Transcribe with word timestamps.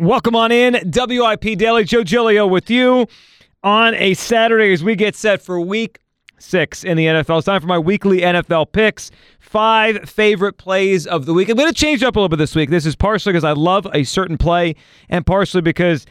Welcome 0.00 0.36
on 0.36 0.52
in, 0.52 0.74
WIP 0.94 1.58
Daily. 1.58 1.82
Joe 1.82 2.04
Giglio 2.04 2.46
with 2.46 2.70
you 2.70 3.08
on 3.64 3.96
a 3.96 4.14
Saturday 4.14 4.72
as 4.72 4.84
we 4.84 4.94
get 4.94 5.16
set 5.16 5.42
for 5.42 5.60
week 5.60 5.98
six 6.38 6.84
in 6.84 6.96
the 6.96 7.06
NFL. 7.06 7.38
It's 7.38 7.46
time 7.46 7.60
for 7.60 7.66
my 7.66 7.80
weekly 7.80 8.20
NFL 8.20 8.70
picks. 8.70 9.10
Five 9.40 10.08
favorite 10.08 10.52
plays 10.56 11.04
of 11.04 11.26
the 11.26 11.34
week. 11.34 11.48
I'm 11.48 11.56
going 11.56 11.68
to 11.68 11.74
change 11.74 12.04
up 12.04 12.14
a 12.14 12.20
little 12.20 12.28
bit 12.28 12.36
this 12.36 12.54
week. 12.54 12.70
This 12.70 12.86
is 12.86 12.94
partially 12.94 13.32
because 13.32 13.42
I 13.42 13.54
love 13.54 13.88
a 13.92 14.04
certain 14.04 14.38
play, 14.38 14.76
and 15.08 15.26
partially 15.26 15.62
because 15.62 16.06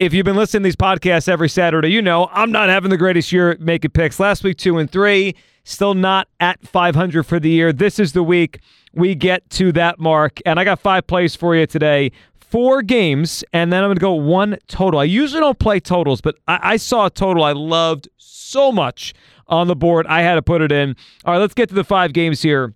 if 0.00 0.12
you've 0.12 0.24
been 0.24 0.34
listening 0.34 0.64
to 0.64 0.66
these 0.66 0.74
podcasts 0.74 1.28
every 1.28 1.48
Saturday, 1.48 1.92
you 1.92 2.02
know 2.02 2.28
I'm 2.32 2.50
not 2.50 2.68
having 2.68 2.90
the 2.90 2.96
greatest 2.96 3.30
year 3.30 3.56
making 3.60 3.92
picks. 3.92 4.18
Last 4.18 4.42
week, 4.42 4.58
two 4.58 4.78
and 4.78 4.90
three, 4.90 5.36
still 5.70 5.94
not 5.94 6.28
at 6.40 6.66
500 6.66 7.22
for 7.24 7.40
the 7.40 7.50
year. 7.50 7.72
This 7.72 7.98
is 7.98 8.12
the 8.12 8.22
week 8.22 8.60
we 8.92 9.14
get 9.14 9.48
to 9.50 9.72
that 9.72 10.00
mark, 10.00 10.40
and 10.44 10.58
I 10.58 10.64
got 10.64 10.80
five 10.80 11.06
plays 11.06 11.36
for 11.36 11.54
you 11.54 11.66
today 11.66 12.10
four 12.50 12.82
games, 12.82 13.44
and 13.52 13.72
then 13.72 13.84
I'm 13.84 13.88
going 13.88 13.96
to 13.96 14.00
go 14.00 14.12
one 14.12 14.58
total. 14.66 14.98
I 14.98 15.04
usually 15.04 15.40
don't 15.40 15.58
play 15.58 15.78
totals, 15.78 16.20
but 16.20 16.36
I, 16.48 16.72
I, 16.72 16.76
saw 16.78 17.06
a 17.06 17.10
total 17.10 17.44
I 17.44 17.52
loved 17.52 18.08
so 18.16 18.72
much 18.72 19.14
on 19.46 19.68
the 19.68 19.76
board. 19.76 20.06
I 20.08 20.22
had 20.22 20.34
to 20.34 20.42
put 20.42 20.60
it 20.60 20.72
in. 20.72 20.96
All 21.24 21.34
right, 21.34 21.38
let's 21.38 21.54
get 21.54 21.68
to 21.68 21.76
the 21.76 21.84
five 21.84 22.12
games 22.12 22.42
here. 22.42 22.74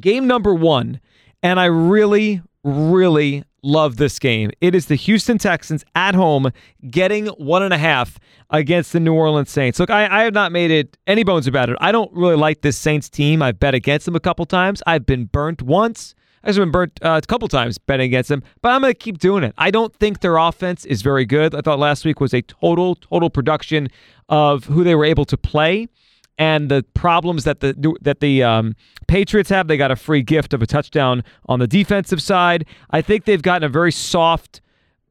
Game 0.00 0.26
number 0.26 0.52
one, 0.52 1.00
and 1.42 1.60
I 1.60 1.66
really, 1.66 2.42
really 2.64 3.44
love 3.62 3.96
this 3.96 4.18
game. 4.18 4.50
It 4.60 4.74
is 4.74 4.86
the 4.86 4.94
Houston 4.94 5.38
Texans 5.38 5.84
at 5.94 6.14
home 6.14 6.50
getting 6.90 7.26
one 7.26 7.62
and 7.62 7.74
a 7.74 7.78
half 7.78 8.18
against 8.50 8.92
the 8.92 9.00
New 9.00 9.14
Orleans 9.14 9.50
Saints. 9.50 9.78
Look, 9.78 9.90
I, 9.90 10.20
I 10.20 10.24
have 10.24 10.34
not 10.34 10.52
made 10.52 10.70
it 10.70 10.96
any 11.06 11.24
bones 11.24 11.46
about 11.46 11.68
it. 11.68 11.76
I 11.80 11.92
don't 11.92 12.12
really 12.12 12.36
like 12.36 12.62
this 12.62 12.76
Saints 12.76 13.08
team. 13.08 13.42
I've 13.42 13.58
bet 13.58 13.74
against 13.74 14.06
them 14.06 14.16
a 14.16 14.20
couple 14.20 14.46
times. 14.46 14.82
I've 14.86 15.06
been 15.06 15.26
burnt 15.26 15.62
once. 15.62 16.14
I've 16.44 16.54
been 16.54 16.70
burnt 16.70 16.98
uh, 17.02 17.20
a 17.22 17.26
couple 17.26 17.48
times 17.48 17.78
betting 17.78 18.06
against 18.06 18.28
them, 18.28 18.42
but 18.62 18.70
I'm 18.70 18.80
going 18.80 18.92
to 18.92 18.98
keep 18.98 19.18
doing 19.18 19.42
it. 19.42 19.54
I 19.58 19.70
don't 19.70 19.94
think 19.96 20.20
their 20.20 20.36
offense 20.36 20.84
is 20.84 21.02
very 21.02 21.26
good. 21.26 21.54
I 21.54 21.60
thought 21.60 21.78
last 21.78 22.04
week 22.04 22.20
was 22.20 22.32
a 22.32 22.42
total, 22.42 22.94
total 22.94 23.28
production 23.28 23.88
of 24.28 24.64
who 24.64 24.84
they 24.84 24.94
were 24.94 25.04
able 25.04 25.24
to 25.26 25.36
play 25.36 25.88
and 26.38 26.70
the 26.70 26.84
problems 26.94 27.44
that 27.44 27.60
the 27.60 27.96
that 28.00 28.20
the 28.20 28.42
um, 28.42 28.74
Patriots 29.06 29.50
have. 29.50 29.68
They 29.68 29.76
got 29.76 29.90
a 29.90 29.96
free 29.96 30.22
gift 30.22 30.54
of 30.54 30.62
a 30.62 30.66
touchdown 30.66 31.24
on 31.46 31.58
the 31.58 31.66
defensive 31.66 32.22
side. 32.22 32.66
I 32.90 33.02
think 33.02 33.24
they've 33.24 33.42
gotten 33.42 33.64
a 33.64 33.68
very 33.68 33.92
soft 33.92 34.60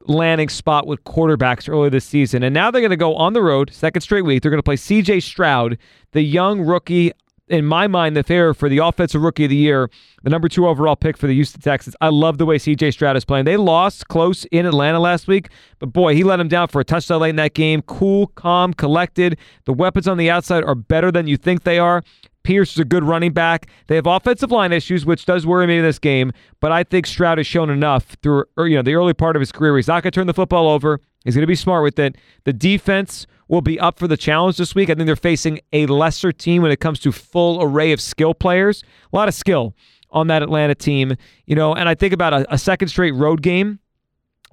landing 0.06 0.48
spot 0.50 0.88
with 0.88 1.04
quarterbacks 1.04 1.70
early 1.70 1.90
this 1.90 2.06
season. 2.06 2.44
And 2.44 2.54
now 2.54 2.72
they're 2.72 2.82
going 2.82 2.92
to 2.92 2.98
go 2.98 3.16
on 3.16 3.34
the 3.34 3.42
road, 3.42 3.72
second 3.74 4.02
straight 4.02 4.24
week. 4.24 4.42
They're 4.42 4.52
going 4.52 4.60
to 4.60 4.64
play 4.64 4.78
CJ 4.78 5.22
Stroud, 5.22 5.78
the 6.14 6.22
young 6.22 6.62
rookie 6.62 7.12
in 7.50 7.66
my 7.66 7.88
mind, 7.88 8.16
the 8.16 8.24
fair 8.24 8.54
for 8.54 8.70
the 8.70 8.80
offensive 8.80 9.22
rookie 9.22 9.46
of 9.46 9.50
the 9.50 9.56
year, 9.56 9.90
the 10.24 10.30
number 10.30 10.50
two 10.50 10.68
overall 10.68 10.96
pick 10.96 11.18
for 11.18 11.28
the 11.28 11.34
Houston 11.34 11.62
Texans. 11.62 11.96
I 12.02 12.10
love 12.10 12.38
the 12.38 12.46
way 12.46 12.58
CJ 12.58 12.94
Stroud 12.94 13.16
is 13.16 13.26
playing. 13.26 13.46
They 13.46 13.58
lost 13.58 14.08
close 14.08 14.46
in 14.46 14.66
Atlanta 14.66 15.00
last 15.00 15.28
week, 15.28 15.50
but 15.80 15.88
boy, 15.88 16.16
he 16.16 16.24
let 16.24 16.40
him 16.40 16.48
down 16.48 16.68
for 16.68 16.82
a 16.82 16.86
touchdown 16.86 17.22
late 17.22 17.30
in 17.32 17.36
that 17.38 17.54
game. 17.54 17.82
Cool, 17.84 18.28
calm, 18.28 18.74
collected. 18.74 19.38
The 19.66 19.74
weapons 19.74 20.08
on 20.08 20.18
the 20.18 20.30
outside 20.30 20.64
are 20.64 20.76
better 20.76 21.12
than 21.12 21.28
you 21.28 21.38
think 21.38 21.64
they 21.64 21.80
are. 21.80 22.04
Pierce 22.48 22.72
is 22.72 22.80
a 22.80 22.86
good 22.86 23.04
running 23.04 23.34
back. 23.34 23.68
They 23.88 23.96
have 23.96 24.08
offensive 24.08 24.54
line 24.54 24.72
issues, 24.72 25.06
which 25.06 25.26
does 25.26 25.46
worry 25.46 25.68
me 25.68 25.80
in 25.80 25.84
this 25.84 26.00
game, 26.00 26.32
but 26.62 26.72
I 26.72 26.86
think 26.86 27.06
Stroud 27.06 27.40
has 27.40 27.46
shown 27.46 27.70
enough 27.70 28.16
through 28.24 28.46
you 28.60 28.78
know 28.78 28.82
the 28.82 28.96
early 28.96 29.14
part 29.14 29.36
of 29.36 29.42
his 29.42 29.52
career. 29.52 29.76
He's 29.76 29.90
not 29.90 30.02
going 30.02 30.12
to 30.12 30.16
turn 30.18 30.28
the 30.28 30.34
football 30.34 30.70
over. 30.70 31.02
He's 31.26 31.36
going 31.36 31.42
to 31.42 31.48
be 31.48 31.56
smart 31.56 31.84
with 31.84 32.00
it. 32.00 32.16
The 32.46 32.54
defense 32.54 33.28
will 33.50 33.60
be 33.60 33.78
up 33.82 34.00
for 34.00 34.08
the 34.08 34.16
challenge 34.16 34.56
this 34.56 34.74
week. 34.74 34.90
I 34.90 34.96
think 34.96 35.08
they're 35.08 35.18
facing 35.18 35.60
a 35.74 35.88
lesser 35.88 36.32
team 36.32 36.62
when 36.62 36.72
it 36.72 36.80
comes 36.80 37.02
to 37.02 37.12
full 37.12 37.62
array 37.62 37.92
of 37.92 38.00
skill 38.00 38.34
players. 38.34 38.82
A 39.12 39.16
lot 39.18 39.28
of 39.28 39.34
skill 39.34 39.76
on 40.12 40.28
that 40.28 40.42
Atlanta 40.42 40.74
team, 40.74 41.18
you 41.48 41.56
know, 41.56 41.76
and 41.76 41.90
I 41.90 41.96
think 41.96 42.14
about 42.14 42.32
a, 42.32 42.54
a 42.54 42.58
second 42.58 42.88
straight 42.88 43.14
road 43.14 43.42
game. 43.42 43.80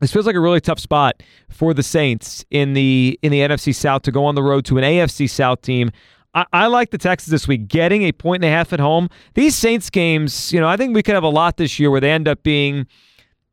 This 0.01 0.13
feels 0.13 0.27
like 0.27 0.35
a 0.35 0.41
really 0.41 0.61
tough 0.61 0.81
spot 0.81 1.23
for 1.49 1.73
the 1.73 1.85
Saints 1.85 2.45
in 2.51 2.75
the 2.75 3.21
in 3.23 3.31
the 3.31 3.39
NFC 3.39 3.73
South 3.73 4.03
to 4.03 4.11
go 4.11 4.25
on 4.25 4.35
the 4.35 4.43
road 4.43 4.65
to 4.65 4.79
an 4.79 4.83
AFC 4.83 5.31
South 5.31 5.63
team. 5.63 5.93
I, 6.35 6.47
I 6.53 6.67
like 6.67 6.91
the 6.91 6.99
Texans 6.99 7.31
this 7.31 7.47
week, 7.47 7.69
getting 7.69 8.03
a 8.03 8.13
point 8.13 8.45
and 8.45 8.53
a 8.53 8.55
half 8.55 8.73
at 8.73 8.81
home. 8.81 9.09
These 9.35 9.55
Saints 9.55 9.91
games, 9.91 10.53
you 10.53 10.61
know, 10.61 10.69
I 10.69 10.77
think 10.77 10.95
we 10.95 11.03
could 11.03 11.15
have 11.15 11.25
a 11.25 11.29
lot 11.29 11.57
this 11.57 11.79
year 11.79 11.91
where 11.91 12.01
they 12.01 12.11
end 12.11 12.29
up 12.29 12.43
being 12.43 12.87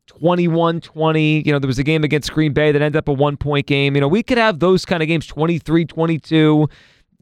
21 0.08 0.80
20. 0.80 1.42
You 1.46 1.52
know, 1.52 1.58
there 1.58 1.68
was 1.68 1.78
a 1.78 1.84
game 1.84 2.04
against 2.04 2.32
Green 2.32 2.52
Bay 2.52 2.72
that 2.72 2.82
ended 2.82 2.98
up 2.98 3.08
a 3.08 3.12
one 3.12 3.36
point 3.36 3.66
game. 3.66 3.94
You 3.94 4.00
know, 4.00 4.08
we 4.08 4.22
could 4.22 4.38
have 4.38 4.58
those 4.58 4.84
kind 4.84 5.02
of 5.02 5.08
games 5.08 5.26
23 5.26 5.84
22, 5.84 6.68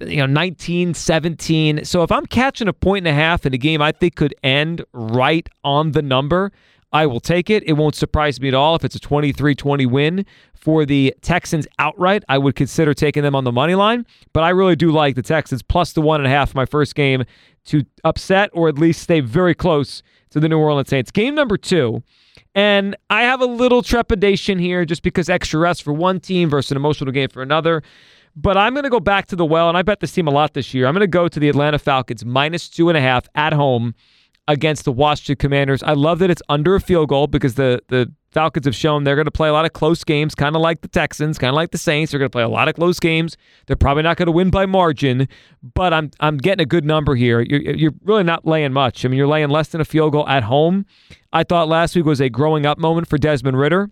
you 0.01 0.17
know, 0.17 0.27
19 0.27 0.95
17. 0.95 1.85
So 1.85 2.03
if 2.03 2.11
I'm 2.11 2.27
catching 2.27 2.69
a 2.69 2.73
point 2.73 3.07
and 3.07 3.09
a 3.09 3.21
half 3.21 3.45
in 3.47 3.55
a 3.55 3.59
game 3.59 3.83
I 3.83 3.93
think 3.93 4.17
could 4.17 4.35
end 4.43 4.85
right 4.93 5.49
on 5.63 5.93
the 5.93 6.03
number, 6.03 6.53
I 6.93 7.07
will 7.07 7.21
take 7.21 7.51
it. 7.51 7.63
It 7.65 7.75
won't 7.75 7.95
surprise 7.95 8.41
me 8.41 8.49
at 8.49 8.55
all 8.55 8.75
if 8.75 8.85
it's 8.85 8.97
a 8.97 9.01
23 9.01 9.55
20 9.55 9.87
win 9.87 10.27
for 10.55 10.85
the 10.85 11.15
Texans 11.23 11.67
outright. 11.79 12.25
I 12.29 12.39
would 12.39 12.57
consider 12.57 12.95
taking 12.95 13.23
them 13.23 13.35
on 13.35 13.45
the 13.45 13.53
money 13.53 13.75
line, 13.75 14.07
but 14.33 14.43
I 14.43 14.51
really 14.51 14.77
do 14.77 14.91
like 14.91 15.15
the 15.15 15.23
Texans 15.23 15.63
plus 15.63 15.93
the 15.93 16.03
one 16.03 16.21
and 16.21 16.27
a 16.27 16.31
half 16.31 16.55
my 16.55 16.67
first 16.67 16.95
game 16.95 17.25
to 17.67 17.85
upset 18.05 18.51
or 18.53 18.69
at 18.69 18.79
least 18.79 19.03
stay 19.03 19.21
very 19.21 19.55
close 19.55 20.03
to 20.31 20.41
the 20.41 20.49
New 20.49 20.59
Orleans 20.59 20.89
Saints. 20.89 21.11
Game 21.11 21.35
number 21.35 21.57
two 21.57 22.03
and 22.55 22.97
I 23.09 23.23
have 23.23 23.41
a 23.41 23.47
little 23.47 23.83
trepidation 23.83 24.59
here 24.59 24.85
just 24.85 25.03
because 25.03 25.29
extra 25.29 25.61
rest 25.61 25.83
for 25.83 25.93
one 25.93 26.21
team 26.21 26.51
versus 26.51 26.73
an 26.73 26.77
emotional 26.77 27.13
game 27.13 27.29
for 27.29 27.43
another. 27.43 27.83
But 28.37 28.57
I'm 28.57 28.75
going 28.75 28.85
to 28.85 28.91
go 28.91 29.01
back 29.01 29.27
to 29.27 29.37
the 29.37 29.45
well, 29.45 29.69
and 29.69 29.77
I 29.77 29.83
bet 29.83 30.01
this 30.01 30.13
team 30.13 30.29
a 30.29 30.31
lot 30.31 30.55
this 30.55 30.73
year. 30.73 30.87
I'm 30.87 30.95
going 30.95 31.01
to 31.01 31.07
go 31.07 31.29
to 31.29 31.41
the 31.41 31.49
Atlanta 31.49 31.79
Falcons 31.79 32.25
minus 32.25 32.69
two 32.69 32.89
and 32.89 32.97
a 32.97 33.01
half 33.01 33.27
at 33.35 33.53
home 33.53 33.95
against 34.51 34.85
the 34.85 34.93
Washington 34.93 35.37
Commanders. 35.37 35.83
I 35.83 35.93
love 35.93 36.19
that 36.19 36.31
it's 36.31 36.43
under 36.49 36.75
a 36.75 36.81
field 36.81 37.09
goal 37.09 37.27
because 37.29 37.55
the 37.55 37.81
the 37.89 38.13
Falcons 38.33 38.67
have 38.67 38.75
shown 38.75 39.03
they're 39.05 39.17
going 39.17 39.25
to 39.25 39.31
play 39.31 39.49
a 39.49 39.53
lot 39.53 39.65
of 39.65 39.73
close 39.73 40.05
games, 40.05 40.37
kind 40.37 40.55
of 40.55 40.63
like 40.63 40.83
the 40.83 40.89
Texans, 40.89 41.37
kind 41.37 41.49
of 41.49 41.57
like 41.57 41.73
the 41.73 41.79
Saints. 41.79 42.13
They're 42.13 42.19
going 42.19 42.29
to 42.29 42.33
play 42.33 42.45
a 42.45 42.49
lot 42.49 42.69
of 42.69 42.75
close 42.77 43.01
games. 43.01 43.37
They're 43.67 43.75
probably 43.77 44.05
not 44.05 44.17
going 44.17 44.27
to 44.27 44.33
win 44.33 44.51
by 44.51 44.67
margin, 44.67 45.29
but 45.75 45.93
I'm 45.93 46.11
I'm 46.21 46.37
getting 46.37 46.63
a 46.63 46.67
good 46.67 46.85
number 46.85 47.15
here. 47.15 47.41
You're, 47.41 47.61
you're 47.61 47.95
really 48.05 48.25
not 48.25 48.47
laying 48.47 48.73
much. 48.73 49.05
I 49.05 49.09
mean, 49.09 49.19
you're 49.19 49.29
laying 49.29 49.51
less 49.51 49.69
than 49.69 49.81
a 49.81 49.85
field 49.85 50.13
goal 50.13 50.29
at 50.29 50.45
home. 50.45 50.85
I 51.33 51.45
thought 51.45 51.69
last 51.69 51.95
week 51.95 52.05
was 52.05 52.21
a 52.21 52.29
growing 52.29 52.67
up 52.67 52.79
moment 52.79 53.09
for 53.09 53.19
Desmond 53.19 53.59
Ridder. 53.59 53.91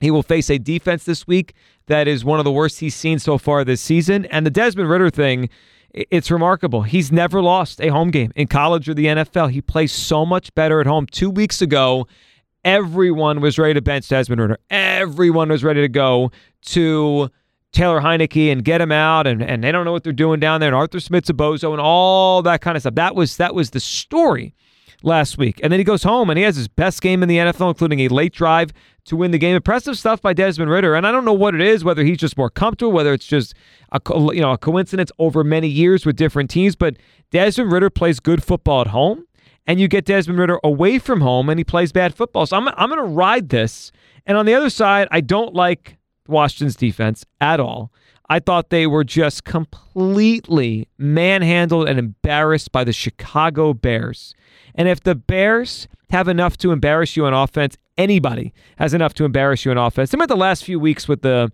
He 0.00 0.10
will 0.10 0.24
face 0.24 0.50
a 0.50 0.58
defense 0.58 1.04
this 1.04 1.28
week 1.28 1.54
that 1.86 2.08
is 2.08 2.24
one 2.24 2.40
of 2.40 2.44
the 2.44 2.52
worst 2.52 2.80
he's 2.80 2.94
seen 2.94 3.18
so 3.18 3.38
far 3.38 3.64
this 3.64 3.80
season. 3.80 4.26
And 4.26 4.44
the 4.44 4.50
Desmond 4.50 4.90
Ridder 4.90 5.10
thing, 5.10 5.48
it's 5.94 6.30
remarkable. 6.30 6.82
He's 6.82 7.12
never 7.12 7.42
lost 7.42 7.80
a 7.80 7.88
home 7.88 8.10
game 8.10 8.32
in 8.34 8.46
college 8.46 8.88
or 8.88 8.94
the 8.94 9.06
NFL. 9.06 9.50
He 9.50 9.60
plays 9.60 9.92
so 9.92 10.24
much 10.24 10.54
better 10.54 10.80
at 10.80 10.86
home. 10.86 11.06
Two 11.06 11.30
weeks 11.30 11.60
ago, 11.60 12.06
everyone 12.64 13.40
was 13.40 13.58
ready 13.58 13.74
to 13.74 13.82
bench 13.82 14.08
Desmond 14.08 14.40
Ridder. 14.40 14.58
Everyone 14.70 15.48
was 15.50 15.62
ready 15.62 15.80
to 15.82 15.88
go 15.88 16.30
to 16.66 17.30
Taylor 17.72 18.00
Heinicke 18.00 18.52
and 18.52 18.64
get 18.64 18.80
him 18.80 18.92
out, 18.92 19.26
and, 19.26 19.42
and 19.42 19.64
they 19.64 19.72
don't 19.72 19.84
know 19.84 19.92
what 19.92 20.04
they're 20.04 20.12
doing 20.12 20.40
down 20.40 20.60
there, 20.60 20.68
and 20.68 20.76
Arthur 20.76 21.00
Smith's 21.00 21.30
a 21.30 21.34
bozo 21.34 21.72
and 21.72 21.80
all 21.80 22.42
that 22.42 22.60
kind 22.60 22.76
of 22.76 22.82
stuff. 22.82 22.94
That 22.94 23.14
was 23.14 23.36
that 23.38 23.54
was 23.54 23.70
the 23.70 23.80
story 23.80 24.54
last 25.02 25.38
week. 25.38 25.60
And 25.62 25.72
then 25.72 25.80
he 25.80 25.84
goes 25.84 26.02
home 26.02 26.30
and 26.30 26.38
he 26.38 26.44
has 26.44 26.56
his 26.56 26.68
best 26.68 27.02
game 27.02 27.22
in 27.22 27.28
the 27.28 27.38
NFL, 27.38 27.68
including 27.68 28.00
a 28.00 28.08
late 28.08 28.32
drive 28.32 28.72
to 29.04 29.16
win 29.16 29.30
the 29.30 29.38
game. 29.38 29.56
Impressive 29.56 29.98
stuff 29.98 30.20
by 30.20 30.32
Desmond 30.32 30.70
Ridder. 30.70 30.94
And 30.94 31.06
I 31.06 31.12
don't 31.12 31.24
know 31.24 31.32
what 31.32 31.54
it 31.54 31.60
is, 31.60 31.84
whether 31.84 32.04
he's 32.04 32.18
just 32.18 32.36
more 32.36 32.50
comfortable, 32.50 32.92
whether 32.92 33.12
it's 33.12 33.26
just 33.26 33.54
a 33.92 34.00
you 34.34 34.40
know 34.40 34.52
a 34.52 34.58
coincidence 34.58 35.10
over 35.18 35.44
many 35.44 35.68
years 35.68 36.06
with 36.06 36.16
different 36.16 36.50
teams. 36.50 36.76
But 36.76 36.96
Desmond 37.30 37.72
Ridder 37.72 37.90
plays 37.90 38.20
good 38.20 38.42
football 38.42 38.82
at 38.82 38.88
home, 38.88 39.26
and 39.66 39.80
you 39.80 39.88
get 39.88 40.04
Desmond 40.04 40.38
Ridder 40.38 40.58
away 40.62 40.98
from 40.98 41.20
home, 41.20 41.48
and 41.48 41.58
he 41.58 41.64
plays 41.64 41.92
bad 41.92 42.14
football. 42.14 42.46
So 42.46 42.56
I'm 42.56 42.68
I'm 42.68 42.88
going 42.88 42.98
to 42.98 43.14
ride 43.14 43.48
this. 43.48 43.92
And 44.26 44.38
on 44.38 44.46
the 44.46 44.54
other 44.54 44.70
side, 44.70 45.08
I 45.10 45.20
don't 45.20 45.54
like 45.54 45.96
Washington's 46.28 46.76
defense 46.76 47.24
at 47.40 47.58
all. 47.58 47.92
I 48.28 48.38
thought 48.38 48.70
they 48.70 48.86
were 48.86 49.04
just 49.04 49.44
completely 49.44 50.88
manhandled 50.98 51.88
and 51.88 51.98
embarrassed 51.98 52.72
by 52.72 52.84
the 52.84 52.92
Chicago 52.92 53.74
Bears. 53.74 54.34
And 54.74 54.88
if 54.88 55.02
the 55.02 55.14
Bears 55.14 55.88
have 56.10 56.28
enough 56.28 56.56
to 56.58 56.72
embarrass 56.72 57.16
you 57.16 57.26
on 57.26 57.34
offense, 57.34 57.76
anybody 57.98 58.52
has 58.76 58.94
enough 58.94 59.14
to 59.14 59.24
embarrass 59.24 59.64
you 59.64 59.70
on 59.70 59.78
offense. 59.78 60.10
Think 60.10 60.20
about 60.20 60.34
the 60.34 60.40
last 60.40 60.64
few 60.64 60.78
weeks 60.78 61.08
with 61.08 61.22
the 61.22 61.50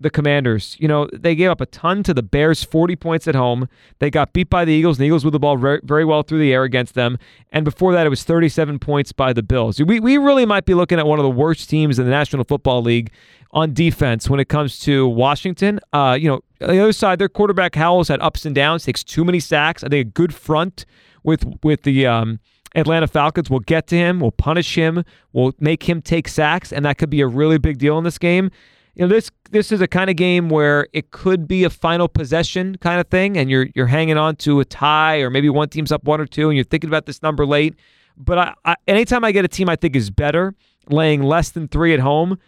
the 0.00 0.10
Commanders. 0.10 0.76
You 0.78 0.88
know, 0.88 1.08
they 1.12 1.34
gave 1.34 1.50
up 1.50 1.60
a 1.60 1.66
ton 1.66 2.02
to 2.04 2.14
the 2.14 2.22
Bears, 2.22 2.64
40 2.64 2.96
points 2.96 3.28
at 3.28 3.34
home. 3.34 3.68
They 3.98 4.10
got 4.10 4.32
beat 4.32 4.50
by 4.50 4.64
the 4.64 4.72
Eagles, 4.72 4.98
and 4.98 5.02
the 5.02 5.06
Eagles 5.06 5.24
with 5.24 5.32
the 5.32 5.38
ball 5.38 5.56
very, 5.56 6.04
well 6.04 6.22
through 6.22 6.38
the 6.38 6.52
air 6.52 6.64
against 6.64 6.94
them. 6.94 7.18
And 7.50 7.64
before 7.64 7.92
that, 7.92 8.06
it 8.06 8.10
was 8.10 8.22
37 8.24 8.78
points 8.78 9.12
by 9.12 9.32
the 9.32 9.42
Bills. 9.42 9.80
We, 9.80 10.00
we 10.00 10.18
really 10.18 10.46
might 10.46 10.64
be 10.64 10.74
looking 10.74 10.98
at 10.98 11.06
one 11.06 11.18
of 11.18 11.22
the 11.22 11.30
worst 11.30 11.68
teams 11.68 11.98
in 11.98 12.04
the 12.04 12.10
National 12.10 12.44
Football 12.44 12.82
League 12.82 13.12
on 13.52 13.72
defense 13.72 14.28
when 14.28 14.40
it 14.40 14.48
comes 14.48 14.78
to 14.80 15.08
Washington. 15.08 15.80
Uh, 15.92 16.16
you 16.20 16.28
know, 16.28 16.40
on 16.60 16.74
the 16.74 16.80
other 16.80 16.92
side, 16.92 17.18
their 17.18 17.28
quarterback 17.28 17.74
Howell's 17.74 18.08
had 18.08 18.20
ups 18.20 18.44
and 18.44 18.54
downs, 18.54 18.84
takes 18.84 19.02
too 19.02 19.24
many 19.24 19.40
sacks. 19.40 19.82
I 19.82 19.88
think 19.88 20.06
a 20.06 20.10
good 20.10 20.34
front 20.34 20.84
with 21.22 21.44
with 21.62 21.82
the 21.82 22.06
um, 22.06 22.40
Atlanta 22.74 23.06
Falcons 23.06 23.50
will 23.50 23.60
get 23.60 23.86
to 23.88 23.96
him, 23.96 24.20
will 24.20 24.32
punish 24.32 24.74
him, 24.74 25.04
will 25.32 25.54
make 25.58 25.88
him 25.88 26.02
take 26.02 26.28
sacks, 26.28 26.72
and 26.72 26.84
that 26.84 26.98
could 26.98 27.10
be 27.10 27.20
a 27.20 27.26
really 27.26 27.58
big 27.58 27.78
deal 27.78 27.98
in 27.98 28.04
this 28.04 28.18
game. 28.18 28.50
You 28.98 29.06
know, 29.06 29.14
this 29.14 29.30
this 29.52 29.70
is 29.70 29.80
a 29.80 29.86
kind 29.86 30.10
of 30.10 30.16
game 30.16 30.48
where 30.48 30.88
it 30.92 31.12
could 31.12 31.46
be 31.46 31.62
a 31.62 31.70
final 31.70 32.08
possession 32.08 32.76
kind 32.78 33.00
of 33.00 33.06
thing, 33.06 33.38
and 33.38 33.48
you're 33.48 33.68
you're 33.76 33.86
hanging 33.86 34.18
on 34.18 34.34
to 34.36 34.58
a 34.58 34.64
tie, 34.64 35.18
or 35.18 35.30
maybe 35.30 35.48
one 35.48 35.68
team's 35.68 35.92
up 35.92 36.02
one 36.02 36.20
or 36.20 36.26
two, 36.26 36.48
and 36.48 36.56
you're 36.56 36.64
thinking 36.64 36.90
about 36.90 37.06
this 37.06 37.22
number 37.22 37.46
late. 37.46 37.76
But 38.16 38.38
I, 38.38 38.54
I, 38.64 38.74
anytime 38.88 39.22
I 39.22 39.30
get 39.30 39.44
a 39.44 39.48
team 39.48 39.68
I 39.68 39.76
think 39.76 39.94
is 39.94 40.10
better, 40.10 40.52
laying 40.88 41.22
less 41.22 41.50
than 41.50 41.68
three 41.68 41.94
at 41.94 42.00
home, 42.00 42.38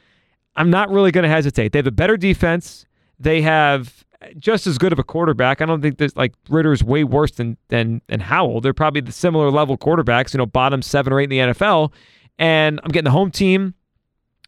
I'm 0.57 0.71
not 0.71 0.91
really 0.91 1.13
going 1.13 1.23
to 1.23 1.31
hesitate. 1.31 1.71
They 1.71 1.79
have 1.79 1.87
a 1.87 1.93
better 1.93 2.17
defense. 2.17 2.85
They 3.21 3.43
have 3.43 4.05
just 4.37 4.67
as 4.67 4.77
good 4.77 4.93
of 4.93 4.99
a 4.99 5.05
quarterback. 5.05 5.63
I 5.63 5.67
don't 5.67 5.81
think 5.81 5.99
that 5.99 6.17
like 6.17 6.35
Ridder's 6.49 6.83
way 6.83 7.05
worse 7.05 7.31
than 7.31 7.59
than 7.69 8.03
than 8.09 8.19
Howell. 8.19 8.61
They're 8.61 8.75
probably 8.75 9.03
the 9.03 9.13
similar 9.13 9.53
level 9.53 9.79
quarterbacks, 9.79 10.35
you 10.35 10.39
know, 10.39 10.47
bottom 10.47 10.83
seven 10.83 11.13
or 11.13 11.21
eight 11.21 11.31
in 11.31 11.31
the 11.31 11.55
NFL. 11.55 11.93
And 12.41 12.81
I'm 12.83 12.91
getting 12.91 13.05
the 13.05 13.13
home 13.13 13.31
team. 13.31 13.75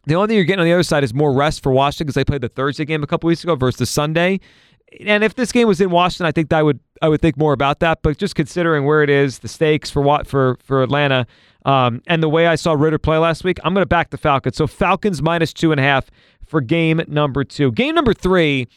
The 0.05 0.15
only 0.15 0.27
thing 0.27 0.35
you're 0.35 0.45
getting 0.45 0.59
on 0.59 0.65
the 0.65 0.73
other 0.73 0.83
side 0.83 1.03
is 1.03 1.13
more 1.13 1.33
rest 1.33 1.63
for 1.63 1.71
Washington 1.71 2.05
because 2.05 2.15
they 2.15 2.25
played 2.25 2.41
the 2.41 2.49
Thursday 2.49 2.85
game 2.85 3.03
a 3.03 3.07
couple 3.07 3.27
weeks 3.27 3.43
ago 3.43 3.55
versus 3.55 3.79
the 3.79 3.85
Sunday. 3.85 4.39
And 5.05 5.23
if 5.23 5.35
this 5.35 5.51
game 5.51 5.67
was 5.67 5.81
in 5.81 5.89
Washington, 5.89 6.25
I 6.25 6.31
think 6.31 6.51
I 6.51 6.61
would 6.61 6.79
I 7.01 7.09
would 7.09 7.21
think 7.21 7.37
more 7.37 7.53
about 7.53 7.79
that. 7.79 8.01
But 8.03 8.17
just 8.17 8.35
considering 8.35 8.85
where 8.85 9.01
it 9.01 9.09
is, 9.09 9.39
the 9.39 9.47
stakes 9.47 9.89
for 9.89 10.01
what 10.01 10.27
for 10.27 10.57
for 10.63 10.83
Atlanta, 10.83 11.25
um, 11.65 12.01
and 12.05 12.21
the 12.21 12.29
way 12.29 12.47
I 12.47 12.55
saw 12.55 12.73
Ridder 12.73 12.99
play 12.99 13.17
last 13.17 13.43
week, 13.43 13.59
I'm 13.63 13.73
going 13.73 13.81
to 13.81 13.87
back 13.87 14.09
the 14.09 14.17
Falcons. 14.17 14.57
So 14.57 14.67
Falcons 14.67 15.21
minus 15.21 15.53
two 15.53 15.71
and 15.71 15.79
a 15.79 15.83
half 15.83 16.11
for 16.45 16.61
game 16.61 17.01
number 17.07 17.43
two. 17.43 17.71
Game 17.71 17.95
number 17.95 18.13
three. 18.13 18.67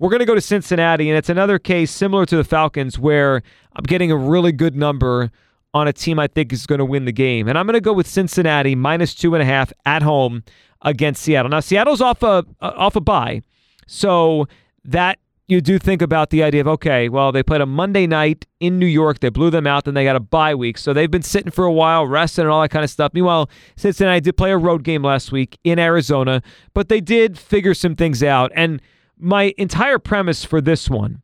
We're 0.00 0.10
going 0.10 0.20
to 0.20 0.26
go 0.26 0.34
to 0.34 0.40
Cincinnati, 0.40 1.08
and 1.08 1.16
it's 1.16 1.28
another 1.28 1.58
case 1.58 1.90
similar 1.90 2.26
to 2.26 2.36
the 2.36 2.42
Falcons 2.42 2.98
where 2.98 3.42
I'm 3.76 3.84
getting 3.84 4.10
a 4.10 4.16
really 4.16 4.50
good 4.50 4.74
number 4.74 5.30
on 5.72 5.88
a 5.88 5.92
team 5.92 6.18
I 6.18 6.26
think 6.26 6.52
is 6.52 6.66
going 6.66 6.80
to 6.80 6.84
win 6.84 7.04
the 7.04 7.12
game. 7.12 7.48
And 7.48 7.56
I'm 7.56 7.66
going 7.66 7.74
to 7.74 7.80
go 7.80 7.92
with 7.92 8.06
Cincinnati 8.06 8.74
minus 8.74 9.14
two 9.14 9.34
and 9.34 9.42
a 9.42 9.46
half 9.46 9.72
at 9.86 10.02
home 10.02 10.42
against 10.84 11.22
Seattle. 11.22 11.50
Now, 11.50 11.60
Seattle's 11.60 12.00
off 12.00 12.22
a, 12.22 12.44
off 12.60 12.96
a 12.96 13.00
bye, 13.00 13.42
so 13.86 14.46
that 14.84 15.18
you 15.46 15.60
do 15.60 15.78
think 15.78 16.00
about 16.00 16.30
the 16.30 16.42
idea 16.42 16.62
of 16.62 16.68
okay, 16.68 17.08
well, 17.08 17.30
they 17.30 17.42
played 17.42 17.60
a 17.60 17.66
Monday 17.66 18.06
night 18.06 18.46
in 18.60 18.78
New 18.78 18.86
York, 18.86 19.20
they 19.20 19.28
blew 19.28 19.50
them 19.50 19.66
out, 19.66 19.84
then 19.84 19.94
they 19.94 20.04
got 20.04 20.16
a 20.16 20.20
bye 20.20 20.54
week, 20.54 20.78
so 20.78 20.92
they've 20.92 21.10
been 21.10 21.22
sitting 21.22 21.50
for 21.50 21.64
a 21.64 21.72
while, 21.72 22.06
resting 22.06 22.42
and 22.44 22.50
all 22.50 22.62
that 22.62 22.70
kind 22.70 22.84
of 22.84 22.90
stuff. 22.90 23.12
Meanwhile, 23.12 23.50
Cincinnati 23.76 24.20
did 24.20 24.36
play 24.36 24.52
a 24.52 24.56
road 24.56 24.84
game 24.84 25.02
last 25.02 25.32
week 25.32 25.58
in 25.64 25.78
Arizona, 25.78 26.42
but 26.72 26.88
they 26.88 27.00
did 27.00 27.38
figure 27.38 27.74
some 27.74 27.94
things 27.94 28.22
out. 28.22 28.52
And 28.54 28.80
my 29.18 29.52
entire 29.58 29.98
premise 29.98 30.44
for 30.44 30.60
this 30.60 30.88
one 30.88 31.22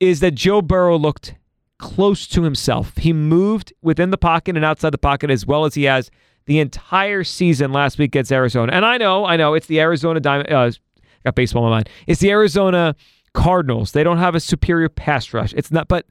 is 0.00 0.20
that 0.20 0.32
Joe 0.32 0.60
Burrow 0.60 0.98
looked 0.98 1.34
close 1.78 2.26
to 2.28 2.42
himself. 2.42 2.96
He 2.96 3.12
moved 3.12 3.72
within 3.82 4.10
the 4.10 4.18
pocket 4.18 4.56
and 4.56 4.64
outside 4.64 4.90
the 4.90 4.98
pocket 4.98 5.30
as 5.30 5.46
well 5.46 5.64
as 5.64 5.74
he 5.74 5.84
has 5.84 6.10
the 6.48 6.58
entire 6.60 7.24
season 7.24 7.72
last 7.72 7.98
week 7.98 8.08
against 8.08 8.32
Arizona. 8.32 8.72
And 8.72 8.84
I 8.84 8.96
know, 8.96 9.26
I 9.26 9.36
know, 9.36 9.52
it's 9.52 9.66
the 9.66 9.80
Arizona 9.80 10.18
Diamond. 10.18 10.50
Uh, 10.50 10.72
got 11.22 11.34
baseball 11.34 11.62
in 11.64 11.70
my 11.70 11.76
mind. 11.76 11.90
It's 12.06 12.20
the 12.20 12.30
Arizona 12.30 12.96
Cardinals. 13.34 13.92
They 13.92 14.02
don't 14.02 14.16
have 14.16 14.34
a 14.34 14.40
superior 14.40 14.88
pass 14.88 15.34
rush. 15.34 15.52
It's 15.52 15.70
not, 15.70 15.88
but 15.88 16.06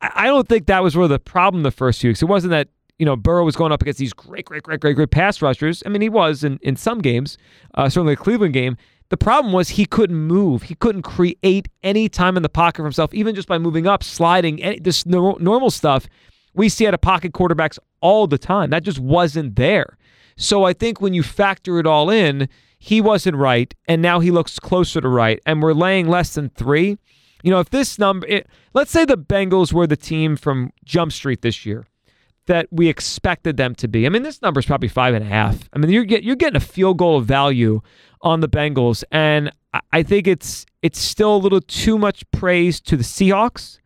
I 0.00 0.26
don't 0.26 0.48
think 0.48 0.66
that 0.66 0.82
was 0.82 0.96
really 0.96 1.10
the 1.10 1.18
problem 1.18 1.62
the 1.62 1.70
first 1.70 2.00
few 2.00 2.08
weeks. 2.08 2.22
It 2.22 2.24
wasn't 2.24 2.52
that 2.52 2.68
you 2.98 3.04
know 3.04 3.16
Burrow 3.16 3.44
was 3.44 3.54
going 3.54 3.70
up 3.70 3.82
against 3.82 3.98
these 3.98 4.14
great, 4.14 4.46
great, 4.46 4.62
great, 4.62 4.80
great, 4.80 4.96
great 4.96 5.10
pass 5.10 5.42
rushers. 5.42 5.82
I 5.84 5.90
mean, 5.90 6.00
he 6.00 6.08
was 6.08 6.42
in 6.42 6.58
in 6.62 6.76
some 6.76 7.00
games, 7.00 7.36
uh, 7.74 7.90
certainly 7.90 8.14
the 8.14 8.22
Cleveland 8.22 8.54
game. 8.54 8.78
The 9.10 9.18
problem 9.18 9.52
was 9.52 9.70
he 9.70 9.84
couldn't 9.84 10.16
move. 10.16 10.62
He 10.62 10.74
couldn't 10.76 11.02
create 11.02 11.68
any 11.82 12.08
time 12.08 12.38
in 12.38 12.42
the 12.42 12.48
pocket 12.48 12.78
for 12.78 12.84
himself, 12.84 13.12
even 13.12 13.34
just 13.34 13.48
by 13.48 13.58
moving 13.58 13.86
up, 13.86 14.02
sliding, 14.02 14.62
any, 14.62 14.78
this 14.78 15.04
normal 15.04 15.70
stuff 15.70 16.06
we 16.54 16.68
see 16.68 16.86
out 16.86 16.94
of 16.94 17.00
pocket 17.00 17.32
quarterbacks 17.32 17.78
all 18.00 18.26
the 18.26 18.38
time. 18.38 18.70
That 18.70 18.82
just 18.82 18.98
wasn't 18.98 19.56
there. 19.56 19.96
So 20.36 20.64
I 20.64 20.72
think 20.72 21.00
when 21.00 21.14
you 21.14 21.22
factor 21.22 21.78
it 21.78 21.86
all 21.86 22.10
in, 22.10 22.48
he 22.78 23.00
wasn't 23.00 23.36
right, 23.36 23.74
and 23.86 24.00
now 24.00 24.20
he 24.20 24.30
looks 24.30 24.58
closer 24.58 25.00
to 25.02 25.08
right, 25.08 25.38
and 25.44 25.62
we're 25.62 25.74
laying 25.74 26.08
less 26.08 26.34
than 26.34 26.48
three. 26.48 26.96
You 27.42 27.50
know, 27.50 27.60
if 27.60 27.70
this 27.70 27.98
number, 27.98 28.26
it, 28.26 28.46
let's 28.72 28.90
say 28.90 29.04
the 29.04 29.18
Bengals 29.18 29.72
were 29.72 29.86
the 29.86 29.96
team 29.96 30.36
from 30.36 30.72
Jump 30.84 31.12
Street 31.12 31.42
this 31.42 31.66
year 31.66 31.86
that 32.46 32.66
we 32.70 32.88
expected 32.88 33.56
them 33.58 33.74
to 33.76 33.86
be. 33.86 34.06
I 34.06 34.08
mean, 34.08 34.22
this 34.22 34.40
number 34.40 34.60
is 34.60 34.66
probably 34.66 34.88
five 34.88 35.14
and 35.14 35.24
a 35.24 35.28
half. 35.28 35.68
I 35.72 35.78
mean, 35.78 35.90
you're 35.90 36.04
get, 36.04 36.24
you're 36.24 36.36
getting 36.36 36.56
a 36.56 36.60
field 36.60 36.98
goal 36.98 37.18
of 37.18 37.26
value 37.26 37.82
on 38.22 38.40
the 38.40 38.48
Bengals, 38.48 39.04
and 39.12 39.52
I 39.92 40.02
think 40.02 40.26
it's 40.26 40.66
it's 40.82 40.98
still 40.98 41.36
a 41.36 41.38
little 41.38 41.60
too 41.60 41.98
much 41.98 42.28
praise 42.30 42.80
to 42.80 42.96
the 42.96 43.04
Seahawks. 43.04 43.78